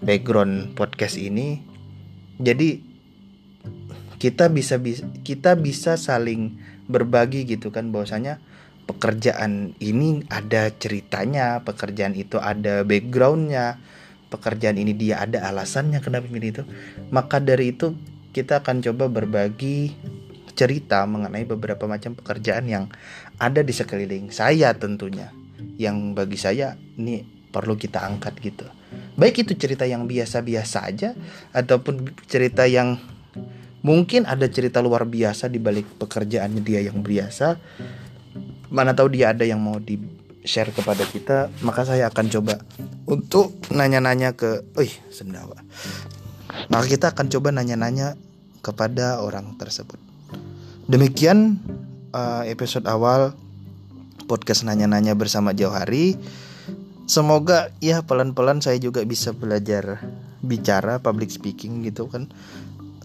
background 0.00 0.76
podcast 0.76 1.20
ini. 1.20 1.60
Jadi 2.40 2.80
kita 4.16 4.48
bisa 4.48 4.80
kita 5.24 5.56
bisa 5.60 6.00
saling 6.00 6.56
berbagi 6.88 7.44
gitu 7.44 7.68
kan. 7.68 7.92
Bahwasanya 7.92 8.40
pekerjaan 8.88 9.76
ini 9.82 10.24
ada 10.32 10.72
ceritanya 10.72 11.60
pekerjaan 11.60 12.16
itu 12.16 12.40
ada 12.40 12.86
backgroundnya 12.88 13.76
pekerjaan 14.28 14.76
ini 14.76 14.92
dia 14.92 15.22
ada 15.22 15.46
alasannya 15.46 16.02
kenapa 16.02 16.26
pilih 16.26 16.50
itu. 16.60 16.62
Maka 17.10 17.38
dari 17.38 17.74
itu 17.74 17.94
kita 18.34 18.60
akan 18.60 18.84
coba 18.84 19.08
berbagi 19.08 19.96
cerita 20.56 21.04
mengenai 21.04 21.44
beberapa 21.44 21.84
macam 21.84 22.16
pekerjaan 22.16 22.64
yang 22.66 22.84
ada 23.36 23.60
di 23.60 23.72
sekeliling 23.72 24.32
saya 24.32 24.72
tentunya. 24.76 25.30
Yang 25.76 25.96
bagi 26.16 26.38
saya 26.40 26.76
ini 26.96 27.24
perlu 27.52 27.76
kita 27.76 28.04
angkat 28.04 28.36
gitu. 28.44 28.68
Baik 29.16 29.48
itu 29.48 29.56
cerita 29.56 29.88
yang 29.88 30.04
biasa-biasa 30.04 30.78
aja 30.84 31.16
ataupun 31.56 32.12
cerita 32.28 32.68
yang 32.68 33.00
mungkin 33.80 34.28
ada 34.28 34.44
cerita 34.50 34.84
luar 34.84 35.08
biasa 35.08 35.48
di 35.48 35.56
balik 35.56 35.88
pekerjaannya 35.96 36.60
dia 36.60 36.84
yang 36.84 37.00
biasa. 37.00 37.56
Mana 38.68 38.92
tahu 38.92 39.16
dia 39.16 39.32
ada 39.32 39.46
yang 39.46 39.62
mau 39.62 39.80
di 39.80 39.96
share 40.46 40.70
kepada 40.70 41.04
kita, 41.04 41.50
maka 41.60 41.82
saya 41.82 42.08
akan 42.08 42.26
coba 42.30 42.62
untuk 43.04 43.58
nanya-nanya 43.74 44.38
ke, 44.38 44.62
ih 44.78 44.94
sendawa. 45.10 45.58
Maka 46.70 46.84
kita 46.86 47.12
akan 47.12 47.26
coba 47.28 47.52
nanya-nanya 47.52 48.14
kepada 48.62 49.20
orang 49.20 49.58
tersebut. 49.58 49.98
Demikian 50.86 51.58
uh, 52.14 52.46
episode 52.46 52.86
awal 52.86 53.34
podcast 54.30 54.66
nanya-nanya 54.66 55.18
bersama 55.18 55.50
Jauh 55.54 55.74
Hari. 55.74 56.18
Semoga 57.06 57.70
ya 57.78 58.02
pelan-pelan 58.02 58.58
saya 58.58 58.82
juga 58.82 59.02
bisa 59.06 59.30
belajar 59.30 60.02
bicara 60.42 60.98
public 60.98 61.30
speaking 61.30 61.86
gitu 61.86 62.10
kan. 62.10 62.30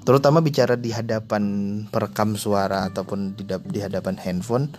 Terutama 0.02 0.42
bicara 0.42 0.74
di 0.74 0.90
hadapan 0.90 1.44
perekam 1.86 2.34
suara 2.34 2.90
ataupun 2.90 3.38
di, 3.38 3.46
di 3.46 3.80
hadapan 3.82 4.18
handphone 4.18 4.74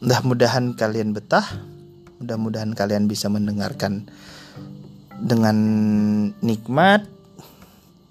Mudah-mudahan 0.00 0.76
kalian 0.76 1.16
betah. 1.16 1.44
Mudah-mudahan 2.20 2.72
kalian 2.72 3.08
bisa 3.08 3.28
mendengarkan 3.28 4.08
dengan 5.16 5.56
nikmat 6.44 7.08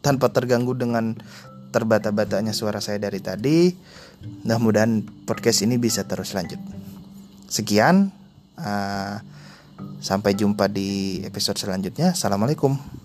tanpa 0.02 0.30
terganggu 0.30 0.78
dengan 0.78 1.17
terbata-batanya 1.74 2.54
suara 2.54 2.82
saya 2.82 3.02
dari 3.02 3.21
tadi. 3.21 3.74
Mudah-mudahan 4.45 5.06
podcast 5.26 5.62
ini 5.65 5.78
bisa 5.78 6.06
terus 6.06 6.34
lanjut. 6.34 6.58
Sekian, 7.45 8.10
uh, 8.58 9.21
sampai 10.02 10.34
jumpa 10.34 10.69
di 10.71 11.21
episode 11.26 11.58
selanjutnya. 11.60 12.17
Assalamualaikum. 12.17 13.05